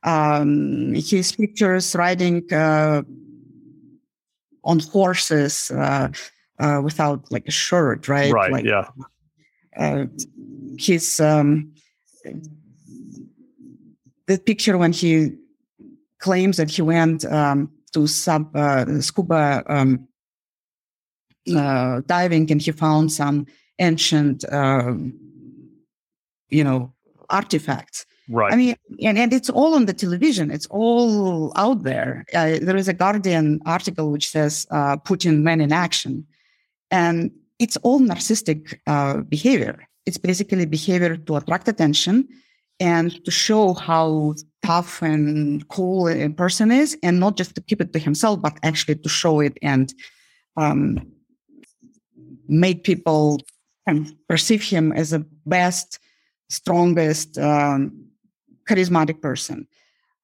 Um, 0.05 0.93
his 0.95 1.33
pictures 1.33 1.95
riding 1.97 2.45
uh, 2.53 3.03
on 4.65 4.79
horses 4.81 5.71
uh, 5.71 6.09
uh, 6.63 6.81
without 6.81 7.31
like 7.31 7.47
a 7.47 7.51
shirt, 7.51 8.09
right? 8.09 8.33
Right. 8.33 8.53
Like, 8.53 8.65
yeah. 8.65 8.89
uh, 9.77 10.07
his 10.79 11.21
um, 11.21 11.73
the 14.27 14.39
picture 14.39 14.79
when 14.79 14.93
he 14.93 15.33
claims 16.19 16.57
that 16.57 16.71
he 16.71 16.83
went 16.83 17.25
um, 17.25 17.71
to 17.93 18.07
sub 18.07 18.55
uh, 18.55 19.01
scuba 19.01 19.65
um, 19.67 20.09
uh, 21.55 22.01
diving 22.07 22.51
and 22.51 22.63
he 22.63 22.71
found 22.71 23.11
some 23.13 23.47
ancient, 23.79 24.45
uh, 24.51 24.95
you 26.49 26.65
know, 26.65 26.93
artifacts. 27.29 28.07
Right. 28.29 28.53
I 28.53 28.57
mean, 28.57 28.77
and, 29.03 29.19
and 29.19 29.33
it's 29.33 29.51
all 29.51 29.75
on 29.75 29.87
the 29.87 29.93
television. 29.93 30.51
It's 30.51 30.67
all 30.67 31.53
out 31.57 31.83
there. 31.83 32.25
Uh, 32.33 32.59
there 32.63 32.77
is 32.77 32.89
a 32.89 32.95
Guardian 32.95 33.61
article 33.67 34.13
which 34.13 34.31
says 34.31 34.67
uh, 34.71 34.97
Putin 34.97 35.43
man 35.43 35.61
in 35.61 35.73
action. 35.73 36.25
And 36.93 37.33
it's 37.59 37.77
all 37.79 38.01
narcissistic 38.01 38.79
uh, 38.87 39.23
behavior. 39.23 39.89
It's 40.07 40.19
basically 40.19 40.67
behavior 40.67 41.17
to 41.17 41.37
attract 41.37 41.67
attention 41.69 42.29
and 42.79 43.25
to 43.25 43.31
show 43.31 43.75
how 43.75 44.35
tough 44.65 45.03
and 45.03 45.67
cool 45.69 46.09
a 46.09 46.29
person 46.29 46.71
is, 46.71 46.97
and 47.03 47.19
not 47.21 47.37
just 47.37 47.55
to 47.55 47.61
keep 47.61 47.81
it 47.81 47.93
to 47.93 47.99
himself, 47.99 48.43
but 48.43 48.59
actually 48.63 48.97
to 48.97 49.09
show 49.09 49.41
it 49.41 49.57
and 49.63 49.95
um, 50.57 51.07
make 52.49 52.85
people 52.85 53.41
perceive 54.29 54.63
him 54.63 54.93
as 54.93 55.11
the 55.11 55.25
best, 55.47 55.99
strongest, 56.51 57.39
um, 57.39 58.07
charismatic 58.69 59.21
person. 59.21 59.67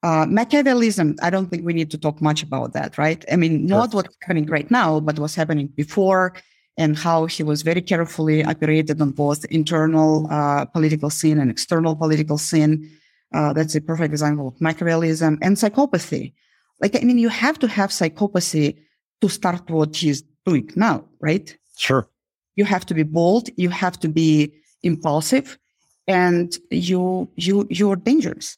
Uh, 0.03 0.27
Machiavellism, 0.27 1.17
I 1.23 1.31
don't 1.31 1.49
think 1.49 1.65
we 1.65 1.73
need 1.73 1.91
to 1.91 1.99
talk 1.99 2.21
much 2.21 2.43
about 2.43 2.73
that, 2.73 2.99
right? 2.99 3.25
I 3.33 3.37
mean, 3.37 3.67
not 3.67 3.95
what's 3.95 4.17
happening 4.23 4.47
right 4.47 4.71
now, 4.71 5.01
but 5.01 5.19
what's 5.19 5.35
happening 5.35 5.69
before 5.69 6.35
and 6.79 6.97
how 6.97 7.27
he 7.27 7.43
was 7.43 7.63
very 7.63 7.83
carefully 7.83 8.45
operated 8.45 9.01
on 9.03 9.11
both 9.11 9.45
internal 9.47 10.27
uh, 10.31 10.65
political 10.67 11.11
scene 11.11 11.39
and 11.39 11.51
external 11.51 11.95
political 11.97 12.39
scene. 12.39 12.89
Uh, 13.35 13.53
that's 13.53 13.75
a 13.75 13.81
perfect 13.81 14.13
example 14.13 14.49
of 14.49 14.55
Machiavellism 14.67 15.37
and 15.43 15.57
psychopathy. 15.57 16.33
Like, 16.81 16.97
I 16.97 17.01
mean, 17.01 17.19
you 17.19 17.29
have 17.29 17.59
to 17.59 17.69
have 17.69 17.91
psychopathy 17.91 18.79
to 19.21 19.29
start 19.29 19.69
what 19.69 19.95
he's 19.97 20.23
doing 20.47 20.71
now, 20.77 21.05
right? 21.21 21.47
Sure. 21.77 22.09
You 22.57 22.65
have 22.65 22.87
to 22.87 22.95
be 22.95 23.03
bold. 23.03 23.51
You 23.57 23.69
have 23.69 23.99
to 24.01 24.09
be 24.09 24.53
impulsive, 24.83 25.59
and 26.07 26.57
you 26.71 27.29
you 27.37 27.67
you're 27.71 27.97
dangerous. 27.97 28.57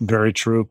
Very 0.00 0.32
true. 0.32 0.68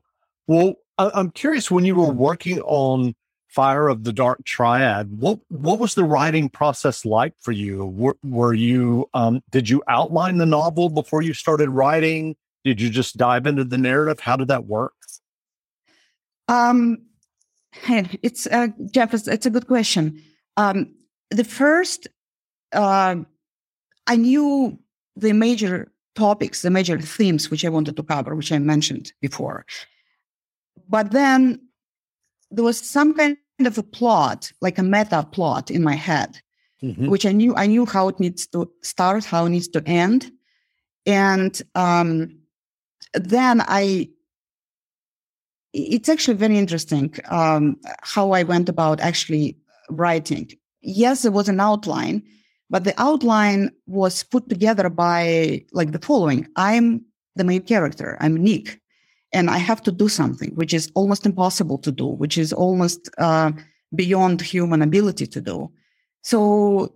Well, 0.47 0.75
I- 0.97 1.11
I'm 1.13 1.31
curious 1.31 1.69
when 1.69 1.85
you 1.85 1.95
were 1.95 2.11
working 2.11 2.59
on 2.61 3.13
Fire 3.49 3.87
of 3.87 4.03
the 4.03 4.13
Dark 4.13 4.45
Triad, 4.45 5.19
what 5.19 5.39
what 5.49 5.79
was 5.79 5.95
the 5.95 6.03
writing 6.03 6.49
process 6.49 7.03
like 7.03 7.33
for 7.39 7.51
you? 7.51 7.85
Were, 7.85 8.15
were 8.23 8.53
you 8.53 9.09
um, 9.15 9.41
did 9.49 9.67
you 9.67 9.81
outline 9.87 10.37
the 10.37 10.45
novel 10.45 10.89
before 10.89 11.23
you 11.23 11.33
started 11.33 11.69
writing? 11.69 12.35
Did 12.63 12.79
you 12.79 12.91
just 12.91 13.17
dive 13.17 13.47
into 13.47 13.63
the 13.63 13.77
narrative? 13.77 14.19
How 14.19 14.35
did 14.35 14.49
that 14.49 14.65
work? 14.65 14.93
Um, 16.47 16.99
it's 18.21 18.45
uh, 18.47 18.67
Jeff. 18.91 19.15
It's, 19.15 19.27
it's 19.27 19.47
a 19.47 19.49
good 19.49 19.67
question. 19.67 20.21
Um, 20.55 20.93
the 21.31 21.43
first, 21.43 22.07
uh, 22.73 23.15
I 24.05 24.15
knew 24.15 24.77
the 25.15 25.33
major 25.33 25.91
topics, 26.15 26.61
the 26.61 26.69
major 26.69 26.99
themes 26.99 27.49
which 27.49 27.65
I 27.65 27.69
wanted 27.69 27.95
to 27.97 28.03
cover, 28.03 28.35
which 28.35 28.51
I 28.51 28.59
mentioned 28.59 29.11
before. 29.21 29.65
But 30.87 31.11
then 31.11 31.61
there 32.51 32.63
was 32.63 32.79
some 32.79 33.13
kind 33.13 33.37
of 33.65 33.77
a 33.77 33.83
plot, 33.83 34.51
like 34.61 34.77
a 34.77 34.83
meta 34.83 35.27
plot 35.31 35.69
in 35.69 35.83
my 35.83 35.95
head, 35.95 36.41
Mhm. 36.83 37.09
which 37.09 37.25
I 37.25 37.31
knew 37.31 37.53
I 37.55 37.67
knew 37.67 37.85
how 37.85 38.07
it 38.07 38.19
needs 38.19 38.47
to 38.47 38.69
start, 38.83 39.25
how 39.25 39.45
it 39.45 39.49
needs 39.49 39.67
to 39.69 39.83
end, 39.85 40.31
and 41.05 41.61
um, 41.75 42.37
then 43.13 43.61
I. 43.67 44.09
It's 45.73 46.09
actually 46.09 46.37
very 46.37 46.57
interesting 46.57 47.13
um, 47.29 47.77
how 48.01 48.31
I 48.31 48.41
went 48.43 48.69
about 48.69 48.99
actually 49.01 49.55
writing. 49.91 50.49
Yes, 50.81 51.21
there 51.21 51.31
was 51.31 51.47
an 51.47 51.59
outline, 51.59 52.23
but 52.71 52.85
the 52.85 52.99
outline 52.99 53.69
was 53.85 54.23
put 54.23 54.49
together 54.49 54.89
by 54.89 55.63
like 55.71 55.91
the 55.91 55.99
following: 55.99 56.47
I'm 56.55 57.05
the 57.35 57.43
main 57.43 57.61
character. 57.61 58.17
I'm 58.19 58.35
Nick, 58.35 58.81
and 59.31 59.49
I 59.49 59.57
have 59.57 59.81
to 59.83 59.91
do 59.91 60.09
something 60.09 60.51
which 60.55 60.73
is 60.73 60.91
almost 60.95 61.25
impossible 61.25 61.77
to 61.79 61.91
do, 61.91 62.07
which 62.07 62.37
is 62.37 62.51
almost 62.51 63.09
uh, 63.17 63.51
beyond 63.95 64.41
human 64.41 64.81
ability 64.81 65.27
to 65.27 65.41
do. 65.41 65.71
So 66.23 66.95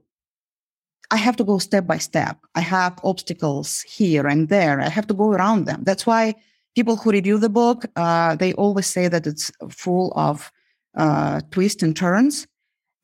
I 1.12 1.18
have 1.18 1.36
to 1.38 1.44
go 1.44 1.60
step 1.60 1.86
by 1.86 2.00
step. 2.00 2.38
I 2.56 2.62
have 2.62 3.00
obstacles 3.04 3.82
here 3.82 4.26
and 4.26 4.50
there. 4.50 4.80
I 4.80 4.90
have 4.90 5.08
to 5.08 5.14
go 5.14 5.32
around 5.32 5.66
them. 5.66 5.84
That's 5.84 6.08
why 6.08 6.36
people 6.76 6.96
who 6.96 7.12
review 7.12 7.38
the 7.38 7.50
book, 7.50 7.86
uh, 7.96 8.36
they 8.36 8.54
always 8.54 8.88
say 8.88 9.08
that 9.08 9.28
it's 9.28 9.52
full 9.70 10.12
of 10.16 10.52
uh, 10.98 11.42
twists 11.52 11.84
and 11.84 11.96
turns. 11.96 12.48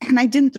And 0.02 0.20
I 0.20 0.26
didn't 0.26 0.58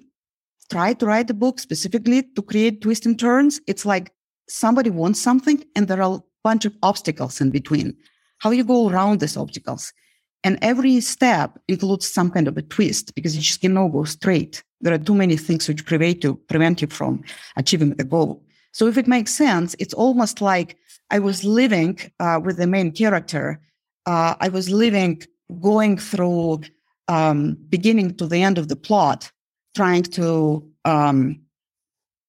try 0.70 0.92
to 0.94 1.06
write 1.06 1.26
the 1.26 1.34
book 1.34 1.58
specifically 1.58 2.22
to 2.22 2.42
create 2.42 2.82
twists 2.82 3.06
and 3.06 3.18
turns. 3.18 3.60
It's 3.66 3.84
like 3.84 4.12
somebody 4.48 4.90
wants 4.90 5.20
something 5.20 5.64
and 5.74 5.88
there 5.88 6.02
are 6.02 6.16
a 6.16 6.22
bunch 6.44 6.64
of 6.64 6.76
obstacles 6.82 7.40
in 7.40 7.50
between. 7.50 7.96
How 8.40 8.50
you 8.50 8.64
go 8.64 8.88
around 8.88 9.20
these 9.20 9.36
obstacles. 9.36 9.92
And 10.42 10.58
every 10.62 11.00
step 11.00 11.58
includes 11.68 12.10
some 12.10 12.30
kind 12.30 12.48
of 12.48 12.56
a 12.56 12.62
twist 12.62 13.14
because 13.14 13.36
you 13.36 13.42
just 13.42 13.60
cannot 13.60 13.88
go 13.88 14.04
straight. 14.04 14.62
There 14.80 14.94
are 14.94 14.98
too 14.98 15.14
many 15.14 15.36
things 15.36 15.68
which 15.68 15.84
prevent 15.84 16.24
you, 16.24 16.36
prevent 16.48 16.80
you 16.80 16.88
from 16.88 17.22
achieving 17.56 17.94
the 17.94 18.04
goal. 18.04 18.42
So 18.72 18.86
if 18.86 18.96
it 18.96 19.06
makes 19.06 19.34
sense, 19.34 19.76
it's 19.78 19.94
almost 19.94 20.40
like 20.40 20.76
I 21.10 21.18
was 21.18 21.44
living 21.44 21.98
uh, 22.18 22.40
with 22.42 22.56
the 22.56 22.66
main 22.66 22.92
character. 22.92 23.60
Uh, 24.06 24.34
I 24.40 24.48
was 24.48 24.70
living, 24.70 25.22
going 25.60 25.98
through 25.98 26.60
um, 27.08 27.56
beginning 27.68 28.16
to 28.16 28.26
the 28.26 28.42
end 28.42 28.58
of 28.58 28.68
the 28.68 28.76
plot, 28.76 29.30
trying 29.74 30.02
to 30.02 30.66
um, 30.84 31.40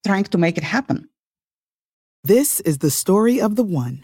trying 0.06 0.24
to 0.24 0.38
make 0.38 0.58
it 0.58 0.64
happen. 0.64 1.08
This 2.24 2.60
is 2.62 2.80
the 2.80 2.92
story 2.92 3.40
of 3.40 3.56
the 3.56 3.64
one. 3.64 4.04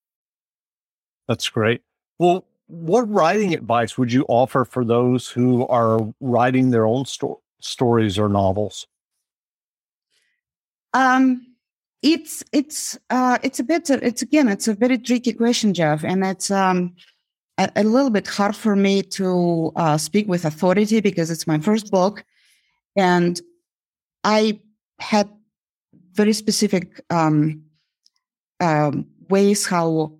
That's 1.31 1.47
great. 1.47 1.81
Well, 2.19 2.45
what 2.67 3.09
writing 3.09 3.53
advice 3.53 3.97
would 3.97 4.11
you 4.11 4.25
offer 4.27 4.65
for 4.65 4.83
those 4.83 5.29
who 5.29 5.65
are 5.67 6.13
writing 6.19 6.71
their 6.71 6.85
own 6.85 7.05
sto- 7.05 7.39
stories 7.61 8.19
or 8.19 8.27
novels? 8.27 8.85
Um, 10.93 11.55
it's 12.01 12.43
it's 12.51 12.99
uh, 13.09 13.37
it's 13.43 13.61
a 13.61 13.63
bit 13.63 13.89
it's 13.89 14.21
again 14.21 14.49
it's 14.49 14.67
a 14.67 14.73
very 14.73 14.97
tricky 14.97 15.31
question, 15.31 15.73
Jeff, 15.73 16.03
and 16.03 16.25
it's 16.25 16.51
um, 16.51 16.95
a, 17.57 17.71
a 17.77 17.85
little 17.85 18.09
bit 18.09 18.27
hard 18.27 18.53
for 18.53 18.75
me 18.75 19.01
to 19.03 19.71
uh, 19.77 19.97
speak 19.97 20.27
with 20.27 20.43
authority 20.43 20.99
because 20.99 21.31
it's 21.31 21.47
my 21.47 21.59
first 21.59 21.89
book, 21.91 22.25
and 22.97 23.39
I 24.25 24.59
had 24.99 25.29
very 26.11 26.33
specific 26.33 26.99
um, 27.09 27.63
um, 28.59 29.05
ways 29.29 29.65
how 29.65 30.17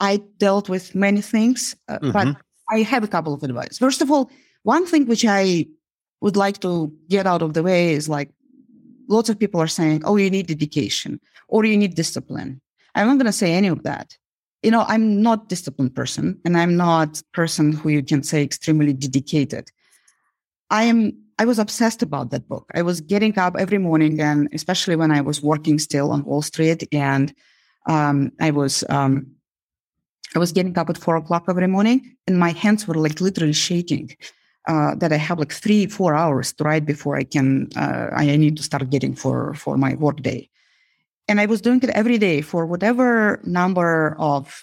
I 0.00 0.22
dealt 0.38 0.68
with 0.68 0.94
many 0.94 1.20
things, 1.20 1.74
uh, 1.88 1.98
mm-hmm. 1.98 2.12
but 2.12 2.36
I 2.70 2.82
have 2.82 3.02
a 3.02 3.08
couple 3.08 3.34
of 3.34 3.42
advice. 3.42 3.78
First 3.78 4.02
of 4.02 4.10
all, 4.10 4.30
one 4.62 4.86
thing 4.86 5.06
which 5.06 5.24
I 5.24 5.66
would 6.20 6.36
like 6.36 6.60
to 6.60 6.92
get 7.08 7.26
out 7.26 7.42
of 7.42 7.54
the 7.54 7.62
way 7.62 7.92
is 7.92 8.08
like 8.08 8.30
lots 9.08 9.28
of 9.28 9.38
people 9.38 9.60
are 9.60 9.68
saying, 9.68 10.02
oh, 10.04 10.16
you 10.16 10.30
need 10.30 10.46
dedication 10.46 11.20
or 11.48 11.64
you 11.64 11.76
need 11.76 11.94
discipline. 11.94 12.60
I'm 12.94 13.06
not 13.06 13.16
going 13.16 13.26
to 13.26 13.32
say 13.32 13.54
any 13.54 13.68
of 13.68 13.82
that. 13.84 14.16
You 14.62 14.70
know, 14.70 14.84
I'm 14.88 15.22
not 15.22 15.48
disciplined 15.48 15.94
person 15.94 16.40
and 16.44 16.56
I'm 16.56 16.76
not 16.76 17.22
person 17.32 17.72
who 17.72 17.90
you 17.90 18.02
can 18.02 18.22
say 18.22 18.42
extremely 18.42 18.92
dedicated. 18.92 19.70
I 20.70 20.84
am 20.84 21.12
I 21.40 21.44
was 21.44 21.60
obsessed 21.60 22.02
about 22.02 22.30
that 22.30 22.48
book. 22.48 22.68
I 22.74 22.82
was 22.82 23.00
getting 23.00 23.38
up 23.38 23.54
every 23.56 23.78
morning 23.78 24.20
and 24.20 24.48
especially 24.52 24.96
when 24.96 25.12
I 25.12 25.20
was 25.20 25.40
working 25.40 25.78
still 25.78 26.10
on 26.10 26.24
Wall 26.24 26.42
Street 26.42 26.88
and 26.92 27.32
um, 27.88 28.32
I 28.40 28.50
was 28.50 28.82
um, 28.88 29.28
I 30.34 30.38
was 30.38 30.52
getting 30.52 30.76
up 30.78 30.90
at 30.90 30.98
four 30.98 31.16
o'clock 31.16 31.44
every 31.48 31.66
morning 31.66 32.16
and 32.26 32.38
my 32.38 32.50
hands 32.50 32.86
were 32.86 32.94
like 32.94 33.20
literally 33.20 33.52
shaking. 33.52 34.16
Uh, 34.66 34.94
that 34.96 35.14
I 35.14 35.16
have 35.16 35.38
like 35.38 35.52
three, 35.52 35.86
four 35.86 36.14
hours 36.14 36.52
to 36.52 36.64
write 36.64 36.84
before 36.84 37.16
I 37.16 37.24
can, 37.24 37.70
uh, 37.74 38.10
I 38.12 38.36
need 38.36 38.58
to 38.58 38.62
start 38.62 38.90
getting 38.90 39.14
for, 39.14 39.54
for 39.54 39.78
my 39.78 39.94
work 39.94 40.20
day. 40.20 40.50
And 41.26 41.40
I 41.40 41.46
was 41.46 41.62
doing 41.62 41.82
it 41.82 41.88
every 41.90 42.18
day 42.18 42.42
for 42.42 42.66
whatever 42.66 43.40
number 43.44 44.14
of 44.18 44.62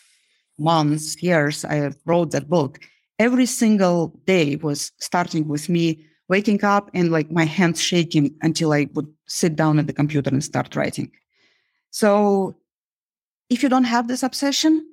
months, 0.59 1.23
years 1.23 1.65
I 1.65 1.91
wrote 2.05 2.31
that 2.31 2.47
book. 2.47 2.79
Every 3.17 3.47
single 3.47 4.19
day 4.27 4.57
was 4.57 4.91
starting 4.99 5.47
with 5.47 5.69
me 5.69 6.05
waking 6.27 6.63
up 6.63 6.91
and 6.93 7.11
like 7.11 7.31
my 7.31 7.45
hands 7.45 7.81
shaking 7.81 8.35
until 8.41 8.73
I 8.73 8.87
would 8.93 9.07
sit 9.27 9.55
down 9.55 9.79
at 9.79 9.87
the 9.87 9.93
computer 9.93 10.29
and 10.29 10.43
start 10.43 10.75
writing. 10.75 11.11
So 11.89 12.55
if 13.49 13.63
you 13.63 13.69
don't 13.69 13.85
have 13.85 14.07
this 14.07 14.21
obsession, 14.21 14.85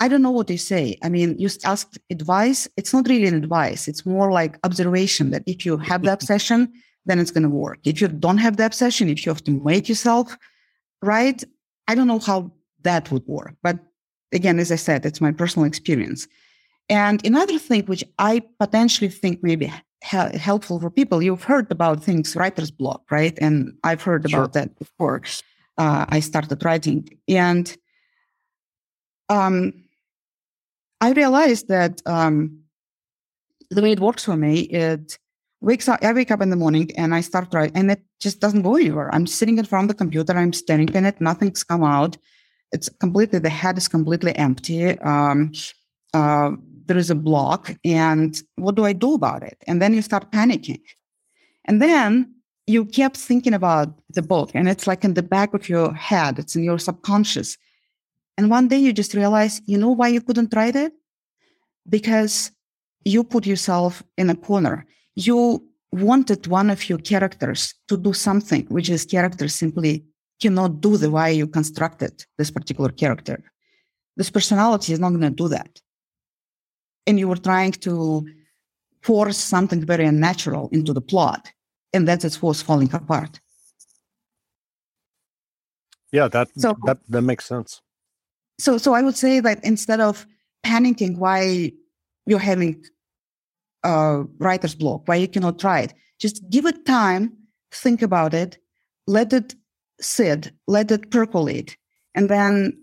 I 0.00 0.08
don't 0.08 0.22
know 0.22 0.30
what 0.30 0.46
they 0.46 0.56
say. 0.56 0.96
I 1.02 1.08
mean, 1.08 1.36
you 1.38 1.48
asked 1.64 1.98
advice. 2.10 2.68
It's 2.76 2.92
not 2.92 3.08
really 3.08 3.26
an 3.26 3.34
advice. 3.34 3.88
It's 3.88 4.06
more 4.06 4.30
like 4.30 4.58
observation 4.62 5.30
that 5.30 5.42
if 5.46 5.66
you 5.66 5.76
have 5.76 6.02
the 6.02 6.12
obsession, 6.12 6.72
then 7.06 7.18
it's 7.18 7.32
going 7.32 7.42
to 7.42 7.48
work. 7.48 7.80
If 7.84 8.00
you 8.00 8.08
don't 8.08 8.38
have 8.38 8.56
the 8.56 8.66
obsession, 8.66 9.08
if 9.08 9.26
you 9.26 9.30
have 9.30 9.42
to 9.44 9.50
make 9.50 9.88
yourself 9.88 10.36
write, 11.02 11.42
I 11.88 11.94
don't 11.94 12.06
know 12.06 12.20
how 12.20 12.52
that 12.82 13.10
would 13.10 13.26
work. 13.26 13.54
But 13.62 13.78
again, 14.32 14.60
as 14.60 14.70
I 14.70 14.76
said, 14.76 15.04
it's 15.04 15.20
my 15.20 15.32
personal 15.32 15.66
experience. 15.66 16.28
And 16.88 17.24
another 17.26 17.58
thing 17.58 17.84
which 17.86 18.04
I 18.18 18.42
potentially 18.60 19.10
think 19.10 19.42
may 19.42 19.56
be 19.56 19.72
helpful 20.00 20.78
for 20.80 20.90
people, 20.90 21.22
you've 21.22 21.42
heard 21.42 21.70
about 21.72 22.04
things 22.04 22.36
writer's 22.36 22.70
block, 22.70 23.02
right? 23.10 23.36
And 23.40 23.72
I've 23.82 24.02
heard 24.02 24.28
sure. 24.28 24.38
about 24.38 24.52
that 24.52 24.78
before 24.78 25.22
uh, 25.76 26.06
I 26.08 26.20
started 26.20 26.64
writing. 26.64 27.08
And 27.26 27.76
um, 29.28 29.72
I 31.00 31.12
realized 31.12 31.68
that 31.68 32.02
um, 32.06 32.60
the 33.70 33.82
way 33.82 33.92
it 33.92 34.00
works 34.00 34.24
for 34.24 34.36
me, 34.36 34.60
it 34.60 35.18
wakes 35.60 35.88
up. 35.88 36.02
I 36.02 36.12
wake 36.12 36.30
up 36.30 36.40
in 36.40 36.50
the 36.50 36.56
morning 36.56 36.90
and 36.96 37.14
I 37.14 37.20
start 37.20 37.52
writing, 37.52 37.76
and 37.76 37.90
it 37.90 38.02
just 38.20 38.40
doesn't 38.40 38.62
go 38.62 38.76
anywhere. 38.76 39.14
I'm 39.14 39.26
sitting 39.26 39.58
in 39.58 39.64
front 39.64 39.84
of 39.84 39.88
the 39.88 39.98
computer. 40.02 40.32
I'm 40.32 40.52
staring 40.52 40.94
at 40.94 41.04
it. 41.04 41.20
Nothing's 41.20 41.64
come 41.64 41.84
out. 41.84 42.16
It's 42.72 42.88
completely. 42.88 43.38
The 43.38 43.48
head 43.48 43.78
is 43.78 43.88
completely 43.88 44.34
empty. 44.36 44.98
Um, 45.00 45.52
uh, 46.14 46.52
there 46.86 46.96
is 46.96 47.10
a 47.10 47.14
block, 47.14 47.74
and 47.84 48.40
what 48.56 48.74
do 48.74 48.84
I 48.84 48.92
do 48.92 49.14
about 49.14 49.42
it? 49.42 49.58
And 49.66 49.80
then 49.80 49.94
you 49.94 50.02
start 50.02 50.32
panicking, 50.32 50.80
and 51.66 51.82
then 51.82 52.34
you 52.66 52.84
kept 52.84 53.16
thinking 53.16 53.54
about 53.54 54.00
the 54.10 54.22
book, 54.22 54.50
and 54.54 54.68
it's 54.68 54.86
like 54.86 55.04
in 55.04 55.14
the 55.14 55.22
back 55.22 55.54
of 55.54 55.68
your 55.68 55.92
head. 55.94 56.38
It's 56.38 56.56
in 56.56 56.64
your 56.64 56.78
subconscious 56.78 57.56
and 58.38 58.48
one 58.48 58.68
day 58.68 58.78
you 58.78 58.92
just 58.92 59.14
realize, 59.14 59.60
you 59.66 59.76
know 59.76 59.90
why 59.90 60.08
you 60.08 60.20
couldn't 60.20 60.54
write 60.54 60.76
it? 60.76 60.92
Because 61.88 62.52
you 63.04 63.24
put 63.24 63.44
yourself 63.46 64.04
in 64.16 64.30
a 64.30 64.36
corner. 64.36 64.86
You 65.16 65.66
wanted 65.90 66.46
one 66.46 66.70
of 66.70 66.88
your 66.88 66.98
characters 66.98 67.74
to 67.88 67.96
do 67.96 68.12
something 68.12 68.64
which 68.68 68.88
this 68.88 69.04
character 69.04 69.48
simply 69.48 70.04
cannot 70.40 70.80
do 70.80 70.96
the 70.96 71.10
way 71.10 71.34
you 71.34 71.48
constructed 71.48 72.24
this 72.38 72.52
particular 72.52 72.90
character. 72.90 73.42
This 74.16 74.30
personality 74.30 74.92
is 74.92 75.00
not 75.00 75.10
going 75.10 75.22
to 75.22 75.30
do 75.30 75.48
that. 75.48 75.80
And 77.08 77.18
you 77.18 77.26
were 77.26 77.42
trying 77.50 77.72
to 77.72 78.24
force 79.02 79.36
something 79.36 79.84
very 79.84 80.06
unnatural 80.06 80.68
into 80.70 80.92
the 80.92 81.00
plot. 81.00 81.50
And 81.92 82.06
that's 82.06 82.24
it 82.24 82.40
was 82.40 82.62
falling 82.62 82.94
apart. 82.94 83.40
Yeah, 86.12 86.28
that 86.28 86.48
so, 86.56 86.76
that 86.84 86.98
that 87.08 87.22
makes 87.22 87.44
sense 87.44 87.82
so 88.58 88.78
so 88.78 88.94
i 88.94 89.02
would 89.02 89.16
say 89.16 89.40
that 89.40 89.62
instead 89.64 90.00
of 90.00 90.26
panicking 90.64 91.16
why 91.18 91.72
you're 92.26 92.38
having 92.38 92.82
a 93.84 94.24
writer's 94.38 94.74
block 94.74 95.06
why 95.06 95.16
you 95.16 95.28
cannot 95.28 95.58
try 95.58 95.80
it 95.80 95.94
just 96.18 96.42
give 96.50 96.66
it 96.66 96.84
time 96.84 97.32
think 97.72 98.02
about 98.02 98.34
it 98.34 98.58
let 99.06 99.32
it 99.32 99.54
sit 100.00 100.52
let 100.66 100.90
it 100.90 101.10
percolate. 101.10 101.76
And 102.14 102.28
then 102.28 102.78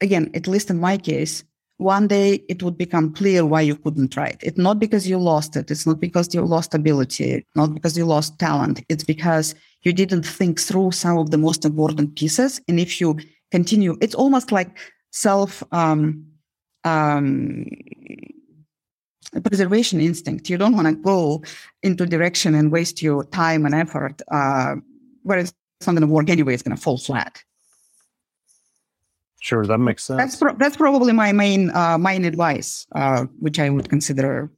again 0.00 0.30
at 0.34 0.46
least 0.46 0.70
in 0.70 0.80
my 0.80 0.96
case 0.96 1.44
one 1.78 2.08
day 2.08 2.42
it 2.48 2.62
would 2.62 2.78
become 2.78 3.12
clear 3.12 3.44
why 3.44 3.60
you 3.60 3.76
couldn't 3.76 4.08
try 4.08 4.28
it 4.28 4.38
it's 4.42 4.58
not 4.58 4.78
because 4.78 5.08
you 5.08 5.18
lost 5.18 5.56
it. 5.56 5.70
It's 5.70 5.86
not 5.86 6.00
because 6.00 6.34
you 6.34 6.40
lost 6.42 6.74
ability. 6.74 7.44
Not 7.54 7.74
because 7.74 7.96
you 7.98 8.06
lost 8.06 8.38
talent. 8.38 8.82
It's 8.88 9.04
because 9.04 9.54
you 9.82 9.92
didn't 9.92 10.24
think 10.24 10.58
through 10.58 10.92
some 10.92 11.18
of 11.18 11.30
the 11.30 11.38
most 11.38 11.64
important 11.64 12.16
pieces. 12.16 12.60
And 12.68 12.80
if 12.80 13.00
you 13.00 13.18
continue 13.52 13.96
it's 14.00 14.14
almost 14.14 14.50
like 14.50 14.76
self 15.16 15.62
um, 15.72 16.26
um, 16.84 17.66
preservation 19.42 20.00
instinct. 20.00 20.50
You 20.50 20.58
don't 20.58 20.74
want 20.74 20.86
to 20.88 20.94
go 20.94 21.42
into 21.82 22.06
direction 22.06 22.54
and 22.54 22.70
waste 22.70 23.02
your 23.02 23.24
time 23.24 23.64
and 23.64 23.74
effort 23.74 24.20
uh, 24.30 24.76
where 25.22 25.38
it's 25.38 25.54
not 25.86 25.92
going 25.92 26.02
to 26.02 26.06
work 26.06 26.28
anyway. 26.28 26.54
It's 26.54 26.62
going 26.62 26.76
to 26.76 26.82
fall 26.82 26.98
flat. 26.98 27.42
Sure, 29.40 29.64
that 29.64 29.78
makes 29.78 30.04
sense. 30.04 30.18
That's 30.18 30.36
pro- 30.36 30.56
that's 30.56 30.76
probably 30.76 31.12
my 31.12 31.32
main 31.32 31.70
uh, 31.70 31.98
main 31.98 32.24
advice, 32.24 32.86
uh, 32.94 33.26
which 33.38 33.58
I 33.58 33.70
would 33.70 33.88
consider 33.88 34.50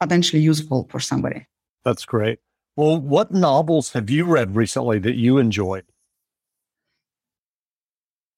potentially 0.00 0.42
useful 0.42 0.86
for 0.90 1.00
somebody. 1.00 1.46
That's 1.84 2.04
great. 2.04 2.38
Well, 2.76 3.00
what 3.00 3.32
novels 3.32 3.92
have 3.92 4.10
you 4.10 4.24
read 4.24 4.56
recently 4.56 4.98
that 4.98 5.14
you 5.14 5.38
enjoyed? 5.38 5.84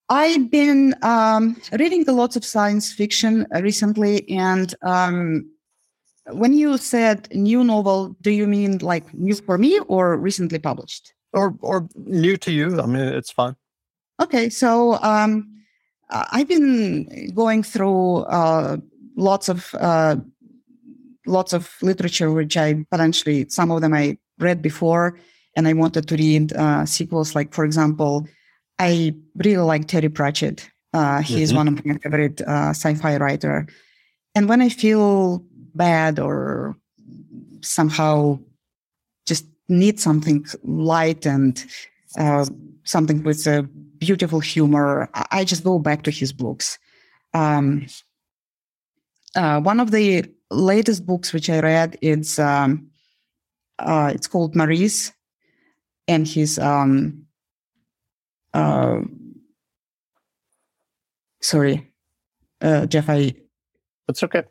I've 0.08 0.50
been 0.50 0.94
um, 1.02 1.56
reading 1.72 2.08
a 2.08 2.12
lot 2.12 2.36
of 2.36 2.44
science 2.44 2.92
fiction 2.92 3.46
recently, 3.60 4.28
and 4.30 4.72
um, 4.82 5.50
when 6.30 6.52
you 6.52 6.78
said 6.78 7.28
new 7.34 7.64
novel, 7.64 8.16
do 8.20 8.30
you 8.30 8.46
mean 8.46 8.78
like 8.78 9.12
new 9.14 9.34
for 9.34 9.58
me 9.58 9.80
or 9.80 10.16
recently 10.16 10.58
published? 10.58 11.12
Or 11.32 11.56
or 11.60 11.88
new 11.96 12.36
to 12.38 12.52
you? 12.52 12.80
I 12.80 12.86
mean, 12.86 13.02
it's 13.02 13.32
fine. 13.32 13.56
Okay, 14.22 14.48
so 14.48 14.94
um, 15.02 15.50
I've 16.10 16.48
been 16.48 17.32
going 17.34 17.62
through 17.62 18.18
uh, 18.24 18.76
lots 19.16 19.48
of 19.48 19.74
uh, 19.74 20.16
lots 21.26 21.52
of 21.52 21.74
literature, 21.82 22.30
which 22.30 22.56
I 22.56 22.86
potentially 22.90 23.46
some 23.48 23.70
of 23.70 23.80
them 23.80 23.92
I 23.92 24.18
read 24.38 24.62
before, 24.62 25.18
and 25.56 25.66
I 25.66 25.72
wanted 25.72 26.06
to 26.08 26.16
read 26.16 26.52
uh, 26.52 26.86
sequels. 26.86 27.34
Like, 27.34 27.52
for 27.52 27.64
example, 27.64 28.26
I 28.78 29.14
really 29.36 29.62
like 29.62 29.88
Terry 29.88 30.08
Pratchett. 30.08 30.68
Uh, 30.92 31.20
he's 31.20 31.50
mm-hmm. 31.50 31.56
one 31.56 31.68
of 31.68 31.84
my 31.84 31.98
favorite 31.98 32.40
uh, 32.42 32.70
sci-fi 32.70 33.16
writer. 33.16 33.66
And 34.34 34.48
when 34.48 34.60
I 34.60 34.68
feel 34.68 35.44
bad 35.74 36.18
or 36.18 36.76
somehow 37.62 38.38
just 39.26 39.46
need 39.68 40.00
something 40.00 40.46
light 40.62 41.26
and 41.26 41.62
uh, 42.18 42.46
something 42.84 43.22
with 43.22 43.46
a 43.46 43.62
beautiful 43.98 44.40
humor, 44.40 45.10
I 45.30 45.44
just 45.44 45.64
go 45.64 45.78
back 45.78 46.02
to 46.04 46.10
his 46.10 46.32
books. 46.32 46.78
Um, 47.34 47.86
uh, 49.34 49.60
one 49.60 49.80
of 49.80 49.90
the 49.90 50.24
latest 50.50 51.04
books 51.04 51.32
which 51.32 51.50
I 51.50 51.60
read 51.60 51.98
is 52.00 52.38
um, 52.38 52.90
uh, 53.78 54.12
it's 54.14 54.26
called 54.26 54.56
Maurice, 54.56 55.12
and 56.08 56.26
he's 56.26 56.58
um, 56.58 57.25
uh, 58.56 59.00
sorry, 61.40 61.92
uh, 62.62 62.86
Jeff, 62.86 63.08
I. 63.08 63.34
That's 64.06 64.22
okay. 64.22 64.44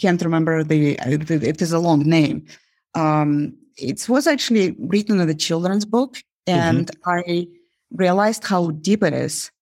Can't 0.00 0.20
remember 0.22 0.64
the. 0.64 0.98
It 1.06 1.62
is 1.62 1.72
a 1.72 1.78
long 1.78 2.00
name. 2.00 2.46
Um, 2.94 3.54
it 3.76 4.08
was 4.08 4.26
actually 4.26 4.74
written 4.78 5.20
in 5.20 5.28
a 5.28 5.34
children's 5.34 5.84
book, 5.84 6.16
and 6.46 6.86
mm-hmm. 6.88 7.10
I 7.10 7.46
realized 7.92 8.44
how 8.44 8.70
deep 8.70 9.02
it 9.04 9.12
is, 9.12 9.52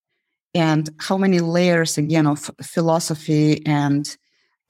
and 0.55 0.89
how 0.99 1.19
many 1.19 1.41
layers 1.41 1.99
again 1.99 2.27
of 2.27 2.51
philosophy 2.63 3.65
and 3.67 4.17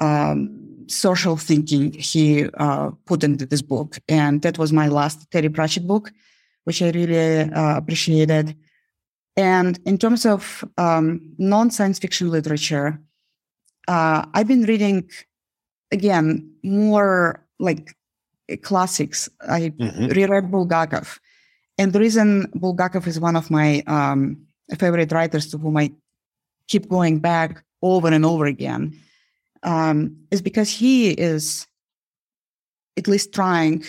um, 0.00 0.86
social 0.88 1.36
thinking 1.36 1.92
he 1.92 2.48
uh, 2.54 2.90
put 3.06 3.22
into 3.22 3.46
this 3.46 3.62
book. 3.62 3.98
And 4.08 4.42
that 4.42 4.58
was 4.58 4.72
my 4.72 4.88
last 4.88 5.30
Terry 5.30 5.50
Pratchett 5.50 5.86
book, 5.86 6.10
which 6.64 6.82
I 6.82 6.90
really 6.90 7.40
uh, 7.40 7.76
appreciated. 7.76 8.56
And 9.38 9.78
in 9.86 9.98
terms 9.98 10.26
of 10.26 10.64
um, 10.78 11.20
non 11.38 11.70
science 11.70 12.00
fiction 12.00 12.28
literature, 12.28 13.00
uh, 13.86 14.26
I've 14.34 14.48
been 14.48 14.64
reading, 14.64 15.08
again, 15.92 16.50
more 16.64 17.46
like 17.60 17.94
classics. 18.62 19.28
I 19.48 19.70
mm-hmm. 19.70 20.06
reread 20.06 20.50
Bulgakov. 20.50 21.20
And 21.78 21.92
the 21.92 22.00
reason 22.00 22.50
Bulgakov 22.56 23.06
is 23.06 23.20
one 23.20 23.36
of 23.36 23.48
my 23.48 23.84
um, 23.86 24.44
favorite 24.76 25.12
writers 25.12 25.46
to 25.52 25.58
whom 25.58 25.76
I 25.76 25.92
keep 26.66 26.88
going 26.88 27.20
back 27.20 27.62
over 27.80 28.08
and 28.08 28.26
over 28.26 28.44
again 28.44 28.98
um, 29.62 30.16
is 30.32 30.42
because 30.42 30.68
he 30.68 31.10
is 31.10 31.68
at 32.96 33.06
least 33.06 33.32
trying 33.32 33.84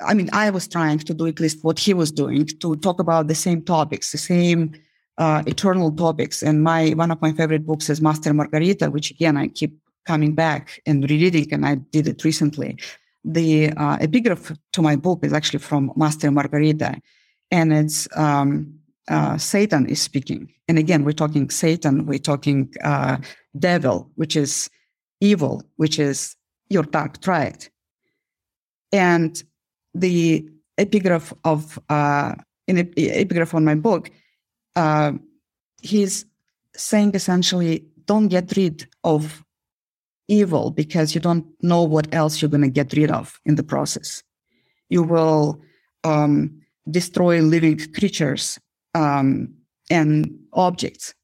I 0.00 0.14
mean, 0.14 0.28
I 0.32 0.50
was 0.50 0.68
trying 0.68 0.98
to 0.98 1.14
do 1.14 1.26
at 1.26 1.40
least 1.40 1.64
what 1.64 1.78
he 1.78 1.94
was 1.94 2.12
doing 2.12 2.46
to 2.60 2.76
talk 2.76 3.00
about 3.00 3.28
the 3.28 3.34
same 3.34 3.62
topics, 3.62 4.12
the 4.12 4.18
same 4.18 4.72
uh, 5.18 5.42
eternal 5.46 5.90
topics. 5.90 6.42
And 6.42 6.62
my 6.62 6.90
one 6.90 7.10
of 7.10 7.20
my 7.22 7.32
favorite 7.32 7.66
books 7.66 7.88
is 7.88 8.00
Master 8.02 8.32
Margarita, 8.34 8.90
which 8.90 9.10
again 9.10 9.36
I 9.36 9.48
keep 9.48 9.78
coming 10.04 10.34
back 10.34 10.80
and 10.86 11.08
rereading, 11.08 11.52
and 11.52 11.66
I 11.66 11.76
did 11.76 12.06
it 12.06 12.24
recently. 12.24 12.78
The 13.24 13.70
uh, 13.70 13.96
epigraph 14.00 14.52
to 14.72 14.82
my 14.82 14.96
book 14.96 15.20
is 15.24 15.32
actually 15.32 15.58
from 15.58 15.92
Master 15.96 16.30
Margarita, 16.30 17.00
and 17.50 17.72
it's 17.72 18.06
um, 18.16 18.78
uh, 19.08 19.36
Satan 19.38 19.86
is 19.86 20.00
speaking. 20.00 20.52
And 20.68 20.78
again, 20.78 21.04
we're 21.04 21.12
talking 21.12 21.50
Satan, 21.50 22.06
we're 22.06 22.18
talking 22.18 22.72
uh, 22.84 23.18
devil, 23.58 24.10
which 24.16 24.36
is 24.36 24.68
evil, 25.20 25.62
which 25.76 25.98
is 25.98 26.36
your 26.68 26.82
dark 26.82 27.20
triad. 27.20 27.68
And 28.92 29.42
the 30.00 30.48
epigraph 30.78 31.32
of 31.44 31.78
uh, 31.88 32.34
in 32.68 32.78
epigraph 32.96 33.54
on 33.54 33.64
my 33.64 33.74
book, 33.74 34.10
uh, 34.74 35.12
he's 35.82 36.24
saying 36.74 37.12
essentially, 37.14 37.84
don't 38.06 38.28
get 38.28 38.56
rid 38.56 38.86
of 39.04 39.44
evil 40.28 40.70
because 40.70 41.14
you 41.14 41.20
don't 41.20 41.46
know 41.62 41.82
what 41.82 42.12
else 42.12 42.40
you're 42.40 42.50
going 42.50 42.62
to 42.62 42.70
get 42.70 42.92
rid 42.94 43.10
of 43.10 43.40
in 43.44 43.54
the 43.54 43.62
process. 43.62 44.22
You 44.88 45.02
will 45.02 45.60
um, 46.04 46.60
destroy 46.90 47.40
living 47.40 47.78
creatures 47.94 48.58
um, 48.94 49.54
and 49.90 50.38
objects, 50.52 51.14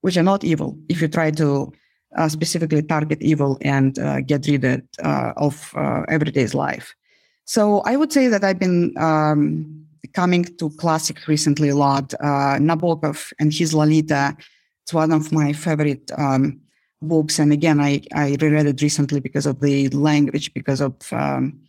which 0.00 0.16
are 0.16 0.22
not 0.22 0.44
evil, 0.44 0.78
if 0.88 1.00
you 1.02 1.08
try 1.08 1.30
to 1.32 1.72
uh, 2.16 2.28
specifically 2.28 2.82
target 2.82 3.20
evil 3.20 3.58
and 3.62 3.98
uh, 3.98 4.20
get 4.20 4.46
rid 4.46 4.64
of, 4.64 4.82
uh, 5.02 5.32
of 5.36 5.72
uh, 5.76 6.02
everyday's 6.08 6.54
life. 6.54 6.94
So 7.44 7.80
I 7.80 7.96
would 7.96 8.12
say 8.12 8.28
that 8.28 8.44
I've 8.44 8.58
been 8.58 8.96
um, 8.98 9.86
coming 10.12 10.44
to 10.44 10.70
classic 10.70 11.26
recently 11.26 11.70
a 11.70 11.76
lot. 11.76 12.14
Uh, 12.14 12.58
Nabokov 12.58 13.32
and 13.38 13.52
his 13.52 13.74
Lolita. 13.74 14.36
It's 14.82 14.94
one 14.94 15.12
of 15.12 15.32
my 15.32 15.52
favorite 15.52 16.10
um, 16.16 16.60
books. 17.00 17.38
And 17.38 17.52
again, 17.52 17.80
I, 17.80 18.02
I 18.14 18.36
reread 18.40 18.66
it 18.66 18.82
recently 18.82 19.20
because 19.20 19.46
of 19.46 19.60
the 19.60 19.88
language, 19.88 20.52
because 20.54 20.80
of 20.80 20.94
um, 21.12 21.60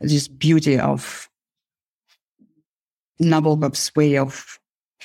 this 0.00 0.28
beauty 0.28 0.78
of 0.78 1.28
Nabokov's 3.20 3.94
way 3.94 4.18
of 4.18 4.58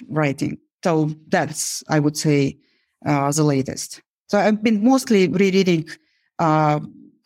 writing. 0.07 0.57
So 0.83 1.11
that's, 1.27 1.83
I 1.89 1.99
would 1.99 2.17
say, 2.17 2.57
uh, 3.05 3.31
the 3.31 3.43
latest. 3.43 4.01
So 4.27 4.39
I've 4.39 4.63
been 4.63 4.83
mostly 4.83 5.27
rereading 5.27 5.87
uh, 6.39 6.79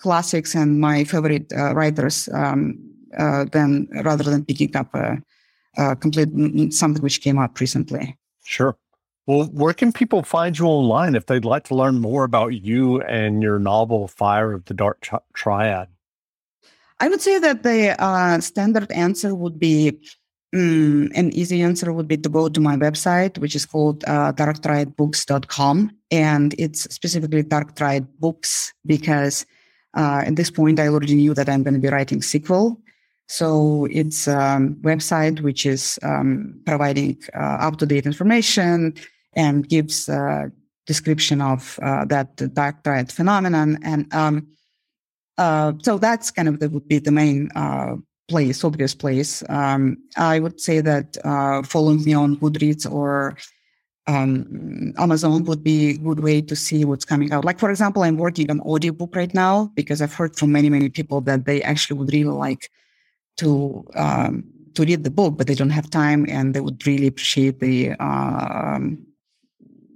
classics 0.04 0.54
and 0.54 0.80
my 0.80 1.04
favorite 1.06 1.48
uh, 1.58 1.74
writers 1.74 2.30
um, 2.34 2.78
uh, 3.18 3.46
than 3.52 3.88
rather 4.04 4.24
than 4.24 4.46
picking 4.46 4.76
up 4.76 4.94
a, 4.94 5.18
a 5.78 5.96
complete 5.96 6.30
something 6.74 7.02
which 7.02 7.22
came 7.22 7.40
up 7.40 7.60
recently. 7.60 8.18
Sure. 8.44 8.78
Well, 9.26 9.46
where 9.46 9.74
can 9.74 9.94
people 9.94 10.22
find 10.22 10.60
you 10.60 10.66
online 10.66 11.16
if 11.16 11.26
they'd 11.28 11.46
like 11.46 11.64
to 11.70 11.76
learn 11.76 12.02
more 12.02 12.26
about 12.26 12.50
you 12.50 13.02
and 13.04 13.42
your 13.42 13.58
novel 13.58 14.10
Fire 14.10 14.52
of 14.52 14.66
the 14.66 14.74
Dark 14.74 15.08
Triad? 15.34 15.88
I 17.00 17.08
would 17.08 17.22
say 17.22 17.40
that 17.40 17.64
the 17.64 17.96
uh, 18.04 18.40
standard 18.42 18.92
answer 18.92 19.34
would 19.34 19.58
be 19.58 19.98
um, 20.54 21.10
an 21.16 21.34
easy 21.34 21.62
answer 21.62 21.92
would 21.92 22.08
be 22.08 22.18
to 22.18 22.30
go 22.30 22.50
to 22.50 22.60
my 22.60 22.76
website, 22.76 23.38
which 23.40 23.56
is 23.56 23.66
called 23.66 24.04
uh, 24.06 24.34
darktriadbooks.com. 24.34 25.92
And 26.12 26.54
it's 26.60 26.84
specifically 26.94 27.44
Dark 27.44 27.76
Triad 27.76 28.06
Books 28.20 28.74
because 28.86 29.46
uh, 29.96 30.24
at 30.26 30.36
this 30.36 30.50
point, 30.50 30.80
I 30.80 30.88
already 30.88 31.16
knew 31.16 31.34
that 31.34 31.50
I'm 31.50 31.64
going 31.64 31.76
to 31.76 31.80
be 31.80 31.90
writing 31.90 32.22
sequel. 32.22 32.80
So 33.28 33.88
it's 33.90 34.28
a 34.28 34.40
um, 34.40 34.76
website 34.82 35.42
which 35.42 35.66
is 35.66 35.98
um, 36.04 36.62
providing 36.66 37.18
uh, 37.34 37.58
up-to-date 37.62 38.06
information 38.06 38.96
and 39.34 39.68
gives 39.68 40.10
a 40.10 40.52
description 40.86 41.42
of 41.42 41.80
uh, 41.82 42.06
that 42.06 42.36
dark 42.54 42.84
triad 42.84 43.12
phenomenon. 43.12 43.80
And 43.84 44.14
um, 44.14 44.48
uh, 45.38 45.74
so 45.82 45.98
that's 45.98 46.32
kind 46.32 46.48
of 46.48 46.60
that 46.60 46.72
would 46.72 46.88
be 46.88 47.00
the 47.00 47.12
main 47.12 47.50
uh, 47.56 47.96
place, 48.28 48.64
obvious 48.64 48.94
place. 48.94 49.44
Um, 49.50 49.98
I 50.18 50.40
would 50.40 50.60
say 50.60 50.82
that 50.82 51.18
uh, 51.24 51.64
following 51.64 52.04
me 52.04 52.14
on 52.14 52.38
Goodreads 52.38 52.92
or 52.92 53.38
um, 54.08 54.94
Amazon 54.98 55.44
would 55.46 55.64
be 55.64 55.92
a 55.92 55.98
good 55.98 56.20
way 56.20 56.42
to 56.42 56.56
see 56.56 56.84
what's 56.84 57.06
coming 57.06 57.32
out. 57.32 57.46
Like, 57.46 57.60
for 57.60 57.70
example, 57.70 58.04
I'm 58.04 58.18
working 58.18 58.52
on 58.52 58.60
audiobook 58.62 59.16
right 59.16 59.34
now 59.34 59.72
because 59.76 60.02
I've 60.02 60.14
heard 60.14 60.36
from 60.36 60.52
many, 60.52 60.70
many 60.70 60.90
people 60.90 61.22
that 61.22 61.46
they 61.46 61.62
actually 61.62 61.98
would 62.00 62.12
really 62.12 62.32
like 62.32 62.70
to 63.38 63.86
um, 63.96 64.44
to 64.76 64.84
read 64.84 65.04
the 65.04 65.12
book, 65.12 65.38
but 65.38 65.48
they 65.48 65.56
don't 65.56 65.70
have 65.70 65.90
time, 65.90 66.26
and 66.28 66.54
they 66.54 66.60
would 66.60 66.86
really 66.86 67.08
appreciate 67.08 67.60
the 67.60 67.92
um, 68.00 69.06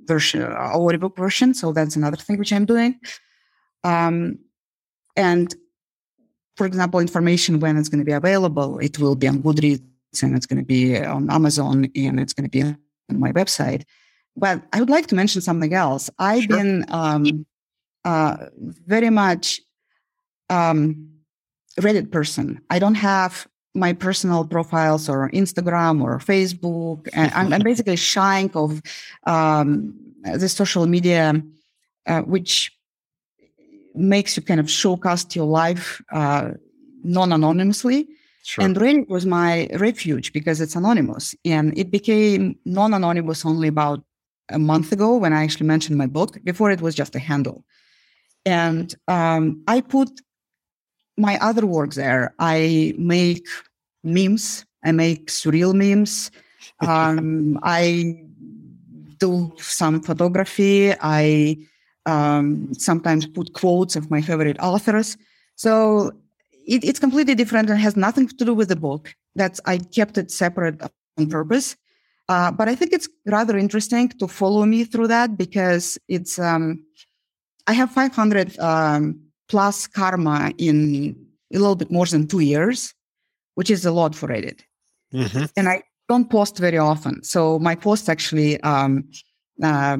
version, 0.05 0.43
uh, 0.43 0.71
audiobook 0.73 1.17
version. 1.17 1.53
So 1.53 1.73
that's 1.73 1.95
another 1.95 2.17
thing 2.17 2.37
which 2.37 2.53
I'm 2.53 2.65
doing. 2.65 2.99
Um, 3.83 4.39
and 5.15 5.53
for 6.55 6.65
example, 6.65 6.99
information 6.99 7.59
when 7.59 7.77
it's 7.77 7.89
going 7.89 7.99
to 7.99 8.05
be 8.05 8.11
available, 8.11 8.79
it 8.79 8.99
will 8.99 9.15
be 9.15 9.27
on 9.27 9.41
Goodreads 9.41 9.81
and 10.21 10.35
it's 10.35 10.45
going 10.45 10.59
to 10.59 10.65
be 10.65 10.97
on 10.97 11.29
Amazon 11.29 11.89
and 11.95 12.19
it's 12.19 12.33
going 12.33 12.49
to 12.49 12.49
be 12.49 12.75
on 13.09 13.19
my 13.19 13.31
website. 13.31 13.83
But 14.35 14.61
I 14.73 14.79
would 14.79 14.89
like 14.89 15.07
to 15.07 15.15
mention 15.15 15.41
something 15.41 15.73
else. 15.73 16.09
I've 16.19 16.43
sure. 16.43 16.57
been 16.57 16.85
um, 16.89 17.45
uh, 18.05 18.37
very 18.85 19.09
much 19.09 19.59
um, 20.49 21.09
Reddit 21.79 22.11
person. 22.11 22.61
I 22.69 22.79
don't 22.79 22.95
have 22.95 23.47
my 23.73 23.93
personal 23.93 24.45
profiles 24.45 25.07
or 25.07 25.29
Instagram 25.31 26.01
or 26.01 26.19
Facebook. 26.19 27.07
And 27.13 27.31
I'm, 27.33 27.53
I'm 27.53 27.61
basically 27.61 27.95
shying 27.95 28.51
of 28.53 28.81
um, 29.25 29.93
the 30.23 30.49
social 30.49 30.85
media, 30.87 31.41
uh, 32.05 32.21
which 32.21 32.71
makes 33.93 34.37
you 34.37 34.43
kind 34.43 34.59
of 34.59 34.67
showcast 34.67 35.35
your 35.35 35.45
life 35.45 36.01
uh, 36.11 36.51
non-anonymously. 37.03 38.07
Sure. 38.47 38.63
And 38.63 38.77
Reddit 38.77 39.09
was 39.09 39.25
my 39.25 39.67
refuge 39.73 40.31
because 40.31 40.61
it's 40.61 40.77
anonymous. 40.77 41.35
And 41.43 41.77
it 41.77 41.91
became 41.91 42.57
non-anonymous 42.63 43.45
only 43.45 43.67
about 43.67 44.01
a 44.47 44.57
month 44.57 44.93
ago 44.93 45.17
when 45.17 45.33
I 45.33 45.43
actually 45.43 45.67
mentioned 45.67 45.97
my 45.97 46.07
book. 46.07 46.37
Before 46.45 46.71
it 46.71 46.79
was 46.79 46.95
just 46.95 47.13
a 47.13 47.19
handle. 47.19 47.65
And 48.45 48.95
um, 49.09 49.61
I 49.67 49.81
put 49.81 50.09
my 51.17 51.37
other 51.39 51.65
work 51.65 51.93
there, 51.95 52.33
I 52.39 52.93
make 52.97 53.45
memes. 54.05 54.65
I 54.85 54.93
make 54.93 55.27
surreal 55.27 55.73
memes. 55.73 56.31
Um, 56.81 57.59
I 57.63 58.23
do 59.19 59.51
some 59.57 60.01
photography. 60.01 60.93
I 61.01 61.57
um, 62.05 62.73
sometimes 62.73 63.25
put 63.25 63.53
quotes 63.53 63.95
of 63.95 64.11
my 64.11 64.21
favorite 64.21 64.57
authors. 64.59 65.17
So 65.55 66.11
it, 66.67 66.83
it's 66.83 66.99
completely 66.99 67.33
different 67.33 67.69
and 67.69 67.79
has 67.79 67.95
nothing 67.95 68.27
to 68.27 68.45
do 68.45 68.53
with 68.53 68.67
the 68.67 68.75
book. 68.75 69.15
That's 69.35 69.59
I 69.65 69.77
kept 69.77 70.17
it 70.17 70.29
separate 70.29 70.81
on 71.17 71.27
purpose. 71.29 71.75
Uh, 72.29 72.51
but 72.51 72.67
I 72.67 72.75
think 72.75 72.91
it's 72.91 73.07
rather 73.25 73.57
interesting 73.57 74.09
to 74.09 74.27
follow 74.27 74.65
me 74.65 74.83
through 74.83 75.07
that 75.07 75.37
because 75.37 75.97
it's 76.09 76.37
um, 76.37 76.83
I 77.67 77.73
have 77.73 77.89
500 77.91 78.59
um, 78.59 79.19
plus 79.47 79.87
karma 79.87 80.51
in 80.57 81.15
a 81.53 81.57
little 81.57 81.75
bit 81.75 81.89
more 81.89 82.05
than 82.05 82.27
two 82.27 82.41
years, 82.41 82.93
which 83.55 83.69
is 83.69 83.85
a 83.85 83.91
lot 83.91 84.13
for 84.13 84.27
Reddit. 84.27 84.59
Mm-hmm. 85.13 85.45
And 85.55 85.69
I 85.69 85.83
don't 86.09 86.29
post 86.29 86.57
very 86.57 86.77
often. 86.77 87.23
So 87.23 87.59
my 87.59 87.75
posts 87.75 88.09
actually 88.09 88.59
um, 88.61 89.09
uh, 89.63 89.97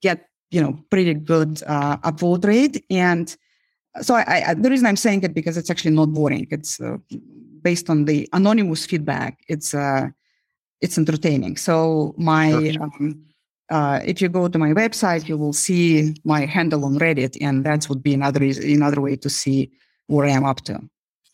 get, 0.00 0.28
you 0.50 0.62
know, 0.62 0.78
pretty 0.90 1.12
good 1.12 1.62
uh, 1.66 1.98
upvote 1.98 2.46
rate. 2.46 2.84
And 2.88 3.36
so 4.00 4.14
I, 4.14 4.44
I, 4.48 4.54
the 4.54 4.70
reason 4.70 4.86
I'm 4.86 4.96
saying 4.96 5.22
it 5.22 5.34
because 5.34 5.56
it's 5.56 5.70
actually 5.70 5.92
not 5.92 6.12
boring. 6.12 6.46
It's 6.50 6.80
uh, 6.80 6.98
based 7.62 7.90
on 7.90 8.04
the 8.04 8.28
anonymous 8.32 8.86
feedback. 8.86 9.38
It's 9.48 9.74
uh, 9.74 10.08
it's 10.80 10.98
entertaining. 10.98 11.56
So 11.56 12.14
my 12.16 12.76
um, 12.80 13.24
uh, 13.70 14.00
if 14.04 14.20
you 14.22 14.28
go 14.28 14.48
to 14.48 14.58
my 14.58 14.72
website, 14.72 15.28
you 15.28 15.36
will 15.36 15.52
see 15.52 16.14
my 16.24 16.46
handle 16.46 16.84
on 16.84 16.98
Reddit, 16.98 17.36
and 17.40 17.64
that 17.64 17.88
would 17.88 18.02
be 18.02 18.14
another 18.14 18.42
another 18.44 19.00
way 19.00 19.16
to 19.16 19.30
see 19.30 19.70
where 20.06 20.26
I 20.26 20.30
am 20.30 20.44
up 20.44 20.62
to. 20.62 20.80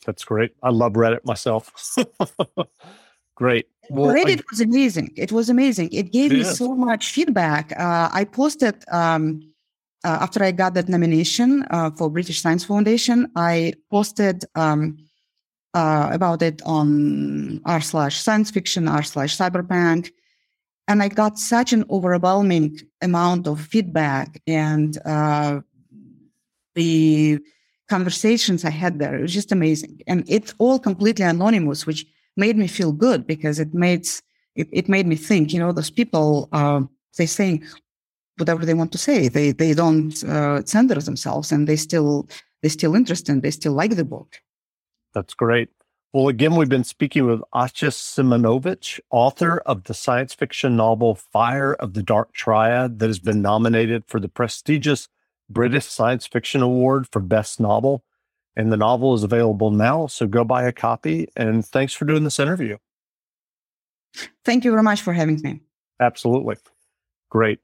That's 0.06 0.24
great. 0.24 0.52
I 0.62 0.70
love 0.70 0.94
Reddit 0.94 1.24
myself. 1.24 1.72
great. 3.36 3.66
well, 3.90 4.14
Reddit 4.14 4.40
I, 4.40 4.44
was 4.50 4.60
amazing. 4.60 5.12
It 5.16 5.32
was 5.32 5.48
amazing. 5.48 5.90
It 5.92 6.12
gave 6.12 6.32
me 6.32 6.44
so 6.44 6.74
much 6.74 7.12
feedback. 7.12 7.72
Uh, 7.78 8.08
I 8.12 8.24
posted 8.24 8.84
um, 8.90 9.53
uh, 10.04 10.18
after 10.20 10.44
I 10.44 10.52
got 10.52 10.74
that 10.74 10.88
nomination 10.88 11.64
uh, 11.70 11.90
for 11.90 12.10
British 12.10 12.40
Science 12.40 12.64
Foundation. 12.64 13.30
I 13.34 13.74
posted 13.90 14.44
um, 14.54 14.98
uh, 15.72 16.10
about 16.12 16.42
it 16.42 16.60
on 16.64 17.60
r 17.64 17.80
slash 17.80 18.20
science 18.20 18.50
fiction, 18.50 18.86
r 18.86 19.02
slash 19.02 19.36
cyberpunk, 19.36 20.10
and 20.86 21.02
I 21.02 21.08
got 21.08 21.38
such 21.38 21.72
an 21.72 21.84
overwhelming 21.90 22.78
amount 23.02 23.46
of 23.46 23.60
feedback 23.60 24.40
and 24.46 24.98
uh, 25.04 25.60
the 26.74 27.38
conversations 27.88 28.64
I 28.64 28.70
had 28.70 28.98
there. 28.98 29.16
It 29.16 29.22
was 29.22 29.34
just 29.34 29.52
amazing, 29.52 30.02
and 30.06 30.24
it's 30.28 30.54
all 30.58 30.78
completely 30.78 31.24
anonymous, 31.24 31.86
which 31.86 32.06
made 32.36 32.56
me 32.56 32.66
feel 32.66 32.92
good 32.92 33.26
because 33.26 33.58
it 33.58 33.72
made 33.72 34.06
it, 34.54 34.68
it 34.70 34.88
made 34.88 35.06
me 35.06 35.16
think. 35.16 35.52
You 35.52 35.60
know, 35.60 35.72
those 35.72 35.90
people 35.90 36.48
uh, 36.52 36.82
they 37.16 37.26
saying 37.26 37.64
whatever 38.36 38.64
they 38.64 38.74
want 38.74 38.92
to 38.92 38.98
say. 38.98 39.28
They 39.28 39.52
they 39.52 39.74
don't 39.74 40.22
uh, 40.24 40.64
censor 40.64 41.00
themselves, 41.00 41.52
and 41.52 41.66
they 41.68 41.76
still 41.76 42.28
they 42.62 42.68
still 42.68 42.94
interested. 42.94 43.32
And 43.32 43.42
They 43.42 43.50
still 43.50 43.72
like 43.72 43.96
the 43.96 44.04
book. 44.04 44.40
That's 45.14 45.34
great. 45.34 45.70
Well, 46.12 46.28
again, 46.28 46.54
we've 46.54 46.68
been 46.68 46.84
speaking 46.84 47.26
with 47.26 47.40
Asha 47.52 47.90
Simonovic, 47.90 49.00
author 49.10 49.58
of 49.66 49.84
the 49.84 49.94
science 49.94 50.32
fiction 50.32 50.76
novel 50.76 51.16
Fire 51.16 51.74
of 51.74 51.94
the 51.94 52.04
Dark 52.04 52.32
Triad, 52.32 53.00
that 53.00 53.08
has 53.08 53.18
been 53.18 53.42
nominated 53.42 54.04
for 54.06 54.20
the 54.20 54.28
prestigious 54.28 55.08
British 55.50 55.86
Science 55.86 56.24
Fiction 56.26 56.62
Award 56.62 57.08
for 57.10 57.20
Best 57.20 57.58
Novel. 57.58 58.04
And 58.56 58.72
the 58.72 58.76
novel 58.76 59.14
is 59.14 59.24
available 59.24 59.72
now, 59.72 60.06
so 60.06 60.28
go 60.28 60.44
buy 60.44 60.62
a 60.62 60.72
copy. 60.72 61.26
And 61.36 61.66
thanks 61.66 61.92
for 61.92 62.04
doing 62.04 62.22
this 62.22 62.38
interview. 62.38 62.76
Thank 64.44 64.64
you 64.64 64.70
very 64.70 64.84
much 64.84 65.02
for 65.02 65.12
having 65.12 65.40
me. 65.42 65.60
Absolutely. 65.98 66.56
Great. 67.28 67.58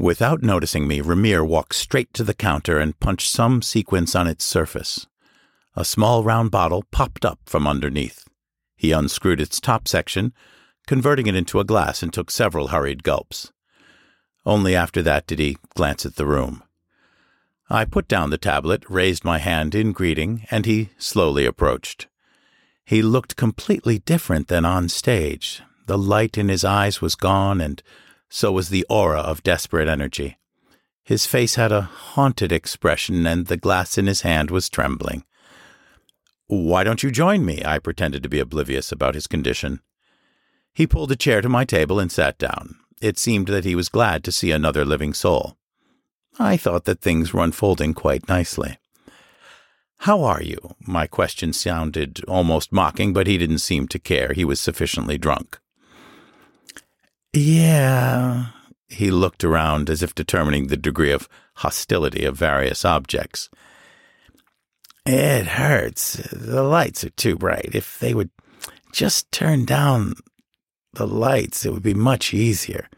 Without 0.00 0.42
noticing 0.42 0.88
me, 0.88 1.02
Ramir 1.02 1.46
walked 1.46 1.74
straight 1.74 2.14
to 2.14 2.24
the 2.24 2.32
counter 2.32 2.78
and 2.78 2.98
punched 3.00 3.30
some 3.30 3.60
sequence 3.60 4.14
on 4.16 4.26
its 4.26 4.46
surface. 4.46 5.06
A 5.76 5.84
small 5.84 6.24
round 6.24 6.50
bottle 6.50 6.84
popped 6.90 7.26
up 7.26 7.38
from 7.44 7.66
underneath. 7.66 8.26
He 8.78 8.92
unscrewed 8.92 9.42
its 9.42 9.60
top 9.60 9.86
section, 9.86 10.32
converting 10.86 11.26
it 11.26 11.34
into 11.34 11.60
a 11.60 11.64
glass, 11.64 12.02
and 12.02 12.14
took 12.14 12.30
several 12.30 12.68
hurried 12.68 13.02
gulps. 13.02 13.52
Only 14.46 14.74
after 14.74 15.02
that 15.02 15.26
did 15.26 15.38
he 15.38 15.58
glance 15.74 16.06
at 16.06 16.16
the 16.16 16.24
room. 16.24 16.62
I 17.68 17.84
put 17.84 18.08
down 18.08 18.30
the 18.30 18.38
tablet, 18.38 18.88
raised 18.88 19.22
my 19.22 19.36
hand 19.36 19.74
in 19.74 19.92
greeting, 19.92 20.46
and 20.50 20.64
he 20.64 20.88
slowly 20.96 21.44
approached. 21.44 22.08
He 22.86 23.02
looked 23.02 23.36
completely 23.36 23.98
different 23.98 24.48
than 24.48 24.64
on 24.64 24.88
stage. 24.88 25.60
The 25.84 25.98
light 25.98 26.38
in 26.38 26.48
his 26.48 26.64
eyes 26.64 27.02
was 27.02 27.14
gone, 27.14 27.60
and 27.60 27.82
so 28.30 28.50
was 28.52 28.70
the 28.70 28.86
aura 28.88 29.20
of 29.20 29.42
desperate 29.42 29.88
energy. 29.88 30.38
His 31.04 31.26
face 31.26 31.56
had 31.56 31.72
a 31.72 31.82
haunted 31.82 32.52
expression, 32.52 33.26
and 33.26 33.48
the 33.48 33.56
glass 33.56 33.98
in 33.98 34.06
his 34.06 34.22
hand 34.22 34.50
was 34.50 34.70
trembling. 34.70 35.24
Why 36.46 36.84
don't 36.84 37.02
you 37.02 37.10
join 37.10 37.44
me? 37.44 37.62
I 37.64 37.78
pretended 37.78 38.22
to 38.22 38.28
be 38.28 38.40
oblivious 38.40 38.90
about 38.90 39.14
his 39.14 39.26
condition. 39.26 39.80
He 40.72 40.86
pulled 40.86 41.12
a 41.12 41.16
chair 41.16 41.40
to 41.40 41.48
my 41.48 41.64
table 41.64 42.00
and 42.00 42.10
sat 42.10 42.38
down. 42.38 42.76
It 43.00 43.18
seemed 43.18 43.48
that 43.48 43.64
he 43.64 43.74
was 43.74 43.88
glad 43.88 44.24
to 44.24 44.32
see 44.32 44.50
another 44.50 44.84
living 44.84 45.14
soul. 45.14 45.56
I 46.38 46.56
thought 46.56 46.86
that 46.86 47.00
things 47.00 47.32
were 47.32 47.44
unfolding 47.44 47.94
quite 47.94 48.28
nicely. 48.28 48.78
How 49.98 50.24
are 50.24 50.42
you? 50.42 50.58
My 50.80 51.06
question 51.06 51.52
sounded 51.52 52.24
almost 52.26 52.72
mocking, 52.72 53.12
but 53.12 53.26
he 53.26 53.38
didn't 53.38 53.58
seem 53.58 53.86
to 53.88 53.98
care. 53.98 54.32
He 54.32 54.44
was 54.44 54.60
sufficiently 54.60 55.18
drunk. 55.18 55.59
Yeah. 57.32 58.46
He 58.88 59.10
looked 59.10 59.44
around 59.44 59.88
as 59.88 60.02
if 60.02 60.14
determining 60.14 60.66
the 60.66 60.76
degree 60.76 61.12
of 61.12 61.28
hostility 61.56 62.24
of 62.24 62.36
various 62.36 62.84
objects. 62.84 63.48
It 65.06 65.46
hurts. 65.46 66.14
The 66.32 66.62
lights 66.62 67.04
are 67.04 67.10
too 67.10 67.36
bright. 67.36 67.70
If 67.72 67.98
they 67.98 68.14
would 68.14 68.30
just 68.92 69.30
turn 69.30 69.64
down 69.64 70.14
the 70.94 71.06
lights, 71.06 71.64
it 71.64 71.72
would 71.72 71.82
be 71.82 71.94
much 71.94 72.34
easier. 72.34 72.88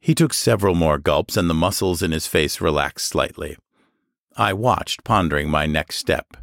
He 0.00 0.14
took 0.14 0.32
several 0.34 0.74
more 0.74 0.98
gulps, 0.98 1.36
and 1.36 1.50
the 1.50 1.54
muscles 1.54 2.02
in 2.02 2.12
his 2.12 2.26
face 2.26 2.60
relaxed 2.60 3.08
slightly. 3.08 3.56
I 4.36 4.52
watched, 4.52 5.02
pondering 5.02 5.50
my 5.50 5.66
next 5.66 5.96
step. 5.96 6.36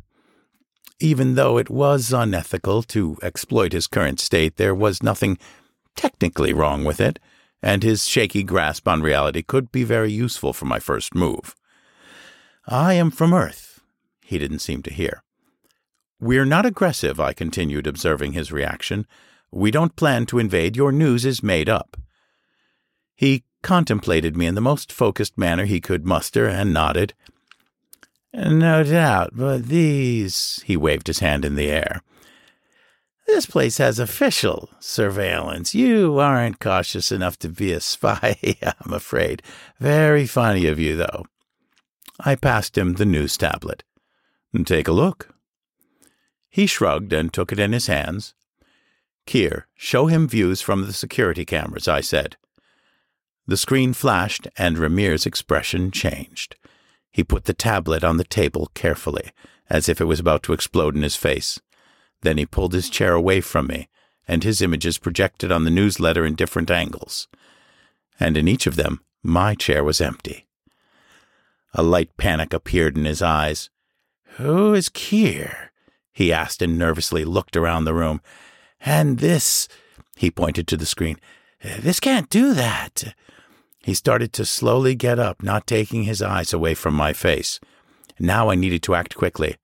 Even 1.00 1.36
though 1.36 1.58
it 1.58 1.70
was 1.70 2.12
unethical 2.12 2.84
to 2.84 3.18
exploit 3.22 3.72
his 3.72 3.88
current 3.88 4.20
state, 4.20 4.58
there 4.58 4.76
was 4.76 5.04
nothing 5.04 5.38
technically 5.96 6.54
wrong 6.54 6.84
with 6.84 7.00
it, 7.00 7.20
and 7.62 7.84
his 7.84 8.06
shaky 8.06 8.44
grasp 8.44 8.88
on 8.88 9.02
reality 9.02 9.42
could 9.42 9.72
be 9.72 9.84
very 9.84 10.12
useful 10.12 10.54
for 10.54 10.66
my 10.66 10.80
first 10.80 11.16
move. 11.16 11.56
I 12.68 12.94
am 12.94 13.12
from 13.12 13.34
Earth. 13.34 13.82
He 14.22 14.38
didn't 14.38 14.60
seem 14.60 14.82
to 14.84 14.94
hear. 14.94 15.24
We're 16.20 16.46
not 16.46 16.66
aggressive, 16.66 17.20
I 17.20 17.34
continued, 17.34 17.88
observing 17.88 18.34
his 18.34 18.52
reaction. 18.52 19.06
We 19.52 19.72
don't 19.72 19.96
plan 19.96 20.26
to 20.28 20.40
invade. 20.40 20.76
Your 20.76 20.92
news 20.92 21.26
is 21.26 21.44
made 21.44 21.70
up. 21.70 21.98
He 23.16 23.44
contemplated 23.62 24.36
me 24.36 24.46
in 24.46 24.56
the 24.56 24.62
most 24.62 24.92
focused 24.92 25.38
manner 25.38 25.66
he 25.66 25.82
could 25.82 26.06
muster 26.06 26.48
and 26.48 26.74
nodded. 26.74 27.14
No 28.34 28.84
doubt, 28.84 29.32
but 29.34 29.68
these. 29.68 30.62
He 30.66 30.76
waved 30.76 31.08
his 31.08 31.20
hand 31.20 31.46
in 31.46 31.56
the 31.56 31.70
air. 31.70 32.02
This 33.28 33.46
place 33.46 33.78
has 33.78 34.00
official 34.00 34.70
surveillance. 34.80 35.74
You 35.74 36.20
aren't 36.20 36.60
cautious 36.60 37.12
enough 37.12 37.38
to 37.40 37.50
be 37.50 37.72
a 37.72 37.80
spy, 37.80 38.38
I'm 38.62 38.94
afraid. 38.94 39.42
Very 39.80 40.26
funny 40.26 40.66
of 40.68 40.80
you, 40.80 40.96
though. 40.96 41.26
I 42.20 42.36
passed 42.36 42.78
him 42.78 42.94
the 42.94 43.06
news 43.06 43.38
tablet. 43.38 43.84
Take 44.66 44.88
a 44.88 44.92
look. 44.92 45.34
He 46.50 46.68
shrugged 46.68 47.12
and 47.12 47.34
took 47.34 47.52
it 47.52 47.60
in 47.60 47.74
his 47.74 47.88
hands. 47.88 48.36
Kier, 49.26 49.64
show 49.74 50.08
him 50.08 50.28
views 50.28 50.62
from 50.62 50.86
the 50.86 50.94
security 50.94 51.46
cameras, 51.46 51.88
I 51.88 52.02
said. 52.02 52.38
The 53.48 53.58
screen 53.58 53.94
flashed, 53.94 54.48
and 54.58 54.78
Ramir's 54.78 55.26
expression 55.26 55.92
changed. 55.92 56.56
He 57.12 57.24
put 57.24 57.46
the 57.46 57.54
tablet 57.54 58.04
on 58.04 58.18
the 58.18 58.24
table 58.24 58.70
carefully, 58.74 59.32
as 59.70 59.90
if 59.90 60.00
it 60.00 60.06
was 60.06 60.20
about 60.20 60.44
to 60.44 60.54
explode 60.54 60.96
in 60.96 61.02
his 61.02 61.16
face. 61.16 61.60
Then 62.24 62.38
he 62.38 62.46
pulled 62.46 62.74
his 62.74 62.90
chair 62.90 63.14
away 63.14 63.42
from 63.42 63.68
me, 63.68 63.90
and 64.28 64.44
his 64.44 64.62
images 64.62 64.98
projected 64.98 65.52
on 65.52 65.66
the 65.66 65.70
newsletter 65.70 66.26
in 66.26 66.36
different 66.36 66.72
angles. 66.72 67.28
And 68.20 68.38
in 68.38 68.48
each 68.48 68.66
of 68.66 68.78
them, 68.78 69.02
my 69.22 69.56
chair 69.56 69.84
was 69.84 70.02
empty. 70.02 70.48
A 71.74 71.84
light 71.84 72.16
panic 72.18 72.54
appeared 72.54 72.98
in 72.98 73.06
his 73.06 73.22
eyes. 73.22 73.70
Who 74.38 74.74
is 74.74 74.90
Kier? 74.90 75.70
he 76.14 76.32
asked 76.32 76.62
and 76.62 76.78
nervously 76.78 77.26
looked 77.26 77.58
around 77.58 77.86
the 77.86 77.94
room. 77.94 78.22
And 78.80 79.20
this, 79.20 79.68
he 80.16 80.32
pointed 80.32 80.68
to 80.68 80.78
the 80.78 80.86
screen, 80.86 81.20
this 81.62 82.00
can't 82.00 82.30
do 82.30 82.54
that. 82.54 83.16
He 83.80 83.94
started 83.94 84.32
to 84.34 84.46
slowly 84.46 84.96
get 84.96 85.20
up, 85.20 85.44
not 85.44 85.68
taking 85.68 86.04
his 86.04 86.22
eyes 86.22 86.54
away 86.54 86.74
from 86.74 86.94
my 86.94 87.12
face. 87.12 87.60
Now 88.20 88.50
I 88.50 88.56
needed 88.56 88.84
to 88.84 88.96
act 88.96 89.16
quickly. 89.16 89.58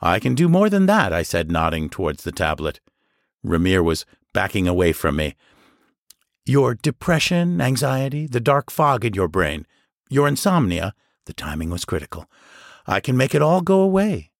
I 0.00 0.18
can 0.18 0.34
do 0.34 0.48
more 0.48 0.70
than 0.70 0.86
that, 0.86 1.12
I 1.12 1.22
said, 1.22 1.50
nodding 1.50 1.90
towards 1.90 2.24
the 2.24 2.32
tablet. 2.32 2.80
Ramir 3.44 3.84
was 3.84 4.06
backing 4.32 4.66
away 4.66 4.92
from 4.92 5.16
me. 5.16 5.34
Your 6.46 6.74
depression, 6.74 7.60
anxiety, 7.60 8.26
the 8.26 8.40
dark 8.40 8.70
fog 8.70 9.04
in 9.04 9.14
your 9.14 9.28
brain, 9.28 9.66
your 10.08 10.26
insomnia, 10.26 10.94
the 11.26 11.34
timing 11.34 11.70
was 11.70 11.84
critical. 11.84 12.26
I 12.86 13.00
can 13.00 13.16
make 13.16 13.34
it 13.34 13.42
all 13.42 13.60
go 13.60 13.80
away. 13.80 14.30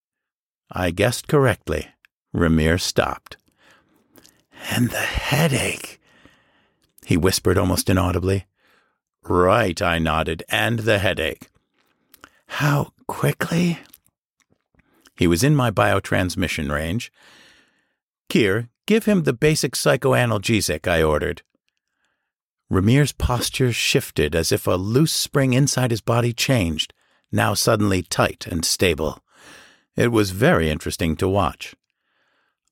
I 0.72 0.90
guessed 0.90 1.28
correctly. 1.28 1.88
Ramir 2.34 2.80
stopped. 2.80 3.36
And 4.70 4.90
the 4.90 4.96
headache, 4.96 6.00
he 7.04 7.16
whispered 7.16 7.58
almost 7.58 7.90
inaudibly. 7.90 8.46
Right, 9.22 9.80
I 9.82 9.98
nodded, 9.98 10.42
and 10.48 10.80
the 10.80 10.98
headache. 10.98 11.48
How 12.46 12.92
quickly? 13.06 13.78
He 15.20 15.26
was 15.26 15.44
in 15.44 15.54
my 15.54 15.70
biotransmission 15.70 16.72
range. 16.72 17.12
Kier, 18.30 18.70
give 18.86 19.04
him 19.04 19.24
the 19.24 19.34
basic 19.34 19.74
psychoanalgesic, 19.74 20.88
I 20.88 21.02
ordered. 21.02 21.42
Ramir's 22.70 23.12
posture 23.12 23.70
shifted 23.70 24.34
as 24.34 24.50
if 24.50 24.66
a 24.66 24.76
loose 24.76 25.12
spring 25.12 25.52
inside 25.52 25.90
his 25.90 26.00
body 26.00 26.32
changed, 26.32 26.94
now 27.30 27.52
suddenly 27.52 28.02
tight 28.02 28.46
and 28.46 28.64
stable. 28.64 29.22
It 29.94 30.10
was 30.10 30.30
very 30.30 30.70
interesting 30.70 31.16
to 31.16 31.28
watch. 31.28 31.74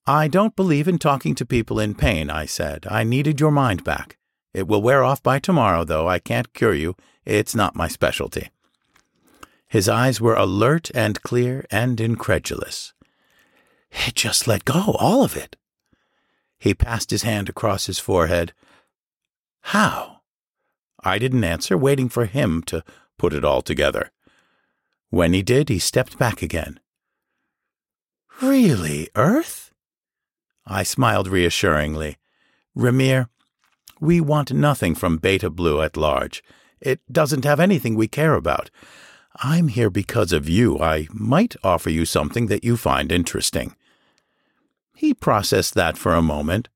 I 0.07 0.27
don't 0.27 0.57
believe 0.57 0.89
in 0.89 0.97
talking 0.97 1.35
to 1.35 1.45
people 1.45 1.79
in 1.79 1.95
pain, 1.95 2.31
I 2.31 2.47
said. 2.47 2.87
I 2.91 3.05
needed 3.05 3.41
your 3.41 3.51
mind 3.51 3.85
back. 3.85 4.17
It 4.55 4.67
will 4.67 4.81
wear 4.81 5.05
off 5.05 5.23
by 5.23 5.39
tomorrow, 5.39 5.85
though. 5.85 6.09
I 6.09 6.19
can't 6.19 6.55
cure 6.55 6.73
you. 6.73 6.97
It's 7.27 7.55
not 7.55 7.77
my 7.77 7.89
specialty. 7.89 8.49
His 9.69 9.89
eyes 9.89 10.21
were 10.21 10.35
alert 10.35 10.91
and 10.95 11.23
clear 11.23 11.67
and 11.71 12.01
incredulous. 12.01 12.95
It 13.91 14.15
just 14.15 14.47
let 14.47 14.65
go, 14.65 14.97
all 14.99 15.23
of 15.23 15.37
it. 15.37 15.57
He 16.59 16.75
passed 16.75 17.11
his 17.11 17.23
hand 17.23 17.49
across 17.49 17.87
his 17.87 17.99
forehead. 17.99 18.53
How? 19.61 20.21
I 21.05 21.19
didn't 21.19 21.45
answer, 21.45 21.77
waiting 21.77 22.09
for 22.09 22.25
him 22.25 22.63
to 22.65 22.83
put 23.19 23.33
it 23.33 23.45
all 23.45 23.63
together. 23.63 24.11
When 25.11 25.33
he 25.33 25.43
did, 25.43 25.69
he 25.69 25.79
stepped 25.79 26.19
back 26.19 26.43
again. 26.43 26.81
Really, 28.43 29.09
Earth? 29.15 29.73
I 30.67 30.83
smiled 30.83 31.29
reassuringly. 31.29 32.19
Ramir, 32.77 33.29
we 34.01 34.21
want 34.21 34.53
nothing 34.53 34.95
from 34.95 35.17
Beta 35.17 35.51
Blue 35.51 35.81
at 35.83 35.97
large. 35.97 36.43
It 36.81 37.01
doesn't 37.11 37.45
have 37.45 37.59
anything 37.59 37.95
we 37.95 38.07
care 38.07 38.35
about. 38.35 38.71
I'm 39.37 39.69
here 39.69 39.91
because 39.91 40.33
of 40.33 40.49
you. 40.49 40.79
I 40.81 41.07
might 41.13 41.55
offer 41.63 41.91
you 41.91 42.05
something 42.05 42.47
that 42.47 42.65
you 42.65 42.77
find 42.77 43.13
interesting. 43.13 43.77
He 44.95 45.15
processed 45.15 45.75
that 45.75 45.97
for 45.97 46.15
a 46.15 46.23
moment. 46.23 46.69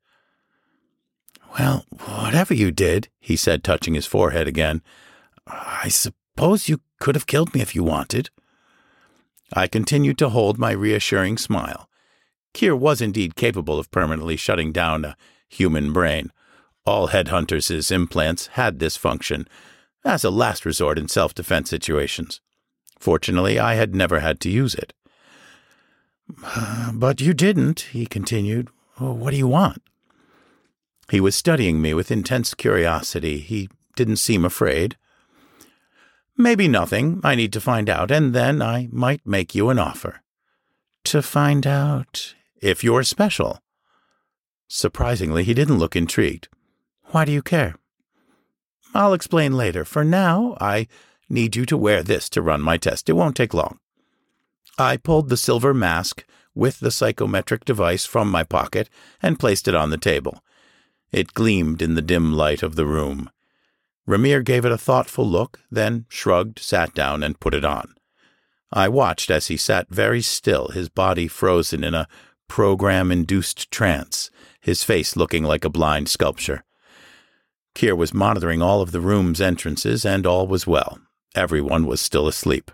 Well, 1.59 1.84
whatever 2.07 2.55
you 2.55 2.70
did, 2.70 3.09
he 3.18 3.36
said, 3.36 3.62
touching 3.64 3.94
his 3.94 4.07
forehead 4.07 4.46
again, 4.46 4.82
I 5.46 5.88
suppose 5.88 6.68
you 6.68 6.80
could 7.00 7.14
have 7.14 7.26
killed 7.26 7.53
me 7.53 7.61
if 7.61 7.74
you 7.74 7.82
wanted. 7.82 8.30
I 9.53 9.66
continued 9.66 10.18
to 10.18 10.30
hold 10.30 10.59
my 10.59 10.70
reassuring 10.70 11.36
smile. 11.36 11.88
Kier 12.55 12.78
was 12.78 13.00
indeed 13.00 13.34
capable 13.34 13.78
of 13.78 13.90
permanently 13.90 14.36
shutting 14.36 14.72
down 14.72 15.05
a 15.05 15.16
human 15.48 15.92
brain. 15.92 16.32
All 16.86 17.09
headhunters' 17.09 17.90
implants 17.90 18.48
had 18.48 18.78
this 18.78 18.96
function, 18.96 19.46
as 20.05 20.24
a 20.24 20.30
last 20.30 20.64
resort 20.64 20.98
in 20.98 21.09
self 21.09 21.34
defense 21.34 21.70
situations. 21.70 22.40
Fortunately, 22.98 23.59
I 23.59 23.74
had 23.74 23.94
never 23.94 24.20
had 24.20 24.40
to 24.40 24.50
use 24.50 24.74
it. 24.74 24.92
But 26.92 27.20
you 27.20 27.34
didn't, 27.34 27.80
he 27.92 28.07
continued. 28.07 28.68
What 28.98 29.30
do 29.30 29.36
you 29.36 29.48
want? 29.48 29.82
He 31.11 31.20
was 31.20 31.34
studying 31.34 31.82
me 31.82 31.94
with 31.94 32.11
intense 32.11 32.55
curiosity. 32.55 33.38
He 33.38 33.68
didn't 33.96 34.16
seem 34.16 34.44
afraid. 34.44 34.96
Maybe 36.36 36.68
nothing. 36.68 37.20
I 37.22 37.34
need 37.34 37.53
to 37.53 37.61
find 37.61 37.90
out, 37.90 38.11
and 38.11 38.34
then 38.34 38.62
I 38.62 38.88
might 38.90 39.26
make 39.26 39.55
you 39.55 39.68
an 39.68 39.78
offer. 39.78 40.22
To 41.05 41.20
find 41.20 41.66
out 41.66 42.34
if 42.61 42.82
you're 42.82 43.03
special. 43.03 43.61
Surprisingly, 44.68 45.44
he 45.44 45.53
didn't 45.53 45.78
look 45.78 45.94
intrigued. 45.94 46.48
Why 47.11 47.24
do 47.24 47.32
you 47.32 47.42
care? 47.42 47.74
I'll 48.95 49.14
explain 49.14 49.57
later. 49.57 49.84
For 49.84 50.05
now, 50.05 50.57
I 50.61 50.86
need 51.28 51.57
you 51.57 51.64
to 51.66 51.76
wear 51.76 52.03
this 52.03 52.28
to 52.30 52.43
run 52.43 52.61
my 52.61 52.76
test. 52.76 53.09
It 53.09 53.14
won't 53.14 53.36
take 53.36 53.55
long. 53.55 53.78
I 54.78 54.97
pulled 54.97 55.28
the 55.28 55.36
silver 55.36 55.74
mask 55.74 56.24
with 56.55 56.80
the 56.80 56.90
psychometric 56.90 57.64
device 57.64 58.05
from 58.05 58.30
my 58.30 58.45
pocket 58.45 58.88
and 59.22 59.38
placed 59.38 59.68
it 59.68 59.74
on 59.74 59.90
the 59.90 59.99
table. 59.99 60.43
It 61.11 61.34
gleamed 61.34 61.82
in 61.82 61.95
the 61.95 62.03
dim 62.03 62.32
light 62.32 62.62
of 62.62 62.76
the 62.76 62.86
room. 62.86 63.30
Ramir 64.07 64.45
gave 64.45 64.64
it 64.64 64.72
a 64.72 64.78
thoughtful 64.78 65.26
look, 65.26 65.61
then 65.70 66.07
shrugged, 66.09 66.59
sat 66.59 66.95
down, 66.95 67.22
and 67.22 67.38
put 67.38 67.55
it 67.55 67.64
on. 67.64 67.95
I 68.72 68.88
watched 68.88 69.30
as 69.30 69.49
he 69.49 69.57
sat 69.57 69.88
very 69.90 70.22
still, 70.22 70.68
his 70.68 70.88
body 70.88 71.28
frozen 71.28 71.84
in 71.84 71.95
a 71.95 72.09
program 72.49 73.12
induced 73.12 73.70
trance, 73.70 74.30
his 74.61 74.82
face 74.82 75.16
looking 75.16 75.45
like 75.45 75.64
a 75.64 75.70
blind 75.70 76.09
sculpture. 76.09 76.64
Kier 77.75 77.97
was 77.97 78.14
monitoring 78.14 78.61
all 78.61 78.83
of 78.83 78.93
the 78.93 79.01
room's 79.01 79.41
entrances, 79.41 80.05
and 80.05 80.27
all 80.27 80.47
was 80.47 80.66
well. 80.66 80.99
Everyone 81.35 81.87
was 81.87 82.01
still 82.01 82.29
asleep. 82.29 82.70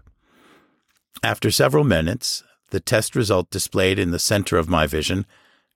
After 1.22 1.50
several 1.50 1.84
minutes, 1.84 2.42
the 2.70 2.80
test 2.80 3.16
result 3.16 3.50
displayed 3.50 3.98
in 3.98 4.10
the 4.10 4.18
center 4.18 4.56
of 4.58 4.68
my 4.68 4.86
vision, 4.86 5.26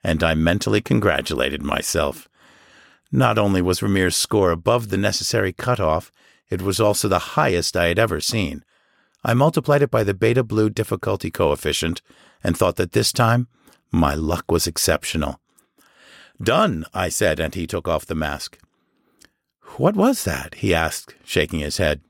and 0.05 0.23
I 0.23 0.35
mentally 0.35 0.81
congratulated 0.81 1.63
myself. 1.63 2.29
Not 3.11 3.39
only 3.39 3.63
was 3.63 3.83
Ramir's 3.83 4.17
score 4.17 4.51
above 4.51 4.89
the 4.89 4.97
necessary 4.97 5.53
cutoff, 5.53 6.11
it 6.49 6.63
was 6.63 6.81
also 6.81 7.09
the 7.09 7.37
highest 7.37 7.77
I 7.77 7.87
had 7.87 7.99
ever 7.99 8.21
seen. 8.21 8.65
I 9.25 9.35
multiplied 9.35 9.83
it 9.83 9.91
by 9.91 10.03
the 10.03 10.15
beta 10.15 10.43
blue 10.43 10.71
difficulty 10.71 11.31
coefficient 11.31 12.03
and 12.43 12.57
thought 12.57 12.77
that 12.77 12.93
this 12.93 13.13
time 13.13 13.49
my 13.91 14.15
luck 14.15 14.51
was 14.51 14.67
exceptional. 14.67 15.41
Done, 16.43 16.85
I 16.93 17.09
said, 17.09 17.39
and 17.39 17.55
he 17.55 17.67
took 17.67 17.87
off 17.87 18.07
the 18.07 18.15
mask. 18.15 18.59
What 19.77 19.97
was 19.97 20.25
that? 20.25 20.57
he 20.57 20.75
asked, 20.75 21.15
shaking 21.25 21.61
his 21.61 21.79
head. 21.79 22.01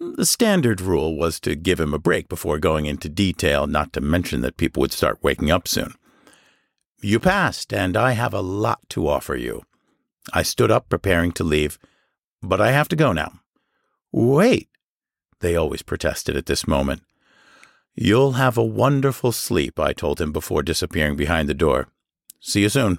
The 0.00 0.26
standard 0.26 0.80
rule 0.80 1.16
was 1.16 1.38
to 1.40 1.54
give 1.54 1.78
him 1.78 1.94
a 1.94 1.98
break 1.98 2.28
before 2.28 2.58
going 2.58 2.86
into 2.86 3.08
detail, 3.08 3.66
not 3.66 3.92
to 3.92 4.00
mention 4.00 4.40
that 4.40 4.56
people 4.56 4.80
would 4.80 4.92
start 4.92 5.22
waking 5.22 5.50
up 5.50 5.68
soon. 5.68 5.94
You 7.00 7.20
passed, 7.20 7.72
and 7.72 7.96
I 7.96 8.12
have 8.12 8.34
a 8.34 8.40
lot 8.40 8.80
to 8.90 9.08
offer 9.08 9.36
you. 9.36 9.62
I 10.32 10.42
stood 10.42 10.70
up, 10.70 10.88
preparing 10.88 11.32
to 11.32 11.44
leave, 11.44 11.78
but 12.42 12.60
I 12.60 12.72
have 12.72 12.88
to 12.88 12.96
go 12.96 13.12
now. 13.12 13.40
Wait, 14.10 14.68
they 15.40 15.56
always 15.56 15.82
protested 15.82 16.36
at 16.36 16.46
this 16.46 16.66
moment. 16.66 17.02
You'll 17.94 18.32
have 18.32 18.56
a 18.56 18.64
wonderful 18.64 19.32
sleep, 19.32 19.78
I 19.78 19.92
told 19.92 20.20
him 20.20 20.32
before 20.32 20.62
disappearing 20.62 21.16
behind 21.16 21.48
the 21.48 21.54
door. 21.54 21.88
See 22.40 22.62
you 22.62 22.68
soon. 22.68 22.98